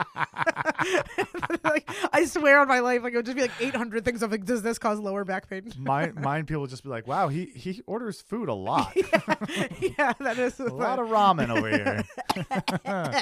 [1.64, 4.32] like, I swear on my life, like it would just be like 800 things of
[4.32, 5.72] like, does this cause lower back pain?
[5.80, 10.38] mine, mine people just be like, wow, he he orders food a lot, yeah, that
[10.39, 12.04] is a lot of ramen over here.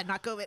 [0.06, 0.46] not COVID.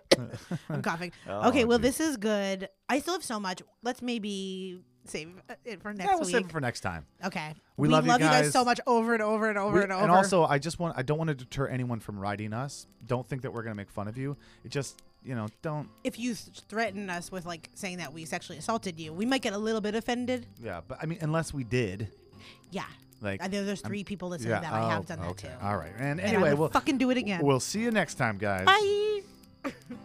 [0.69, 1.11] I'm coughing.
[1.27, 1.97] Oh, okay, well, geez.
[1.97, 2.69] this is good.
[2.89, 3.61] I still have so much.
[3.83, 6.35] Let's maybe save uh, it for next yeah, we'll week.
[6.35, 7.05] save it for next time.
[7.25, 7.53] okay.
[7.77, 8.19] We love you guys.
[8.19, 8.51] guys.
[8.51, 10.03] so much over and over and over We- and over.
[10.03, 12.87] and also, I just want I don't want to deter anyone from writing us.
[13.05, 14.37] Don't think that we're gonna make fun of you.
[14.63, 18.59] It just you know don't if you threaten us with like saying that we sexually
[18.59, 20.47] assaulted you, we might get a little bit offended.
[20.61, 20.81] yeah.
[20.87, 22.09] But I mean, unless we did,
[22.71, 22.83] Yeah.
[23.21, 24.59] like I know there's three people listening yeah.
[24.61, 24.73] that.
[24.73, 25.47] I have oh, done that okay.
[25.47, 25.53] too.
[25.65, 25.91] All right.
[25.97, 27.41] And And anyway, we'll fucking do it again.
[27.43, 28.65] we'll see you next time, guys.
[28.65, 29.71] Bye.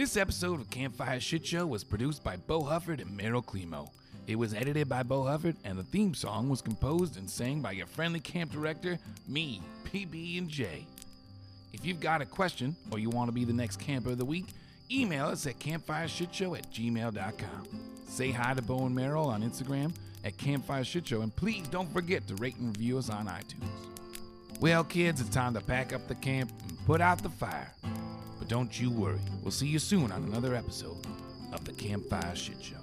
[0.00, 3.90] This episode of Campfire Shit Show was produced by Bo Hufford and Meryl Climo.
[4.26, 7.72] It was edited by Bo Hufford, and the theme song was composed and sang by
[7.72, 8.98] your friendly camp director,
[9.28, 10.86] me, PB and J.
[11.74, 14.24] If you've got a question or you want to be the next camper of the
[14.24, 14.46] week,
[14.90, 17.68] email us at campfireshitshow at gmail.com.
[18.08, 19.94] Say hi to Bo and Meryl on Instagram
[20.24, 23.68] at Campfire Shit Show, and please don't forget to rate and review us on iTunes.
[24.60, 27.74] Well, kids, it's time to pack up the camp and put out the fire
[28.50, 29.20] don't you worry.
[29.44, 31.06] We'll see you soon on another episode
[31.52, 32.80] of The Campfire Shit Show.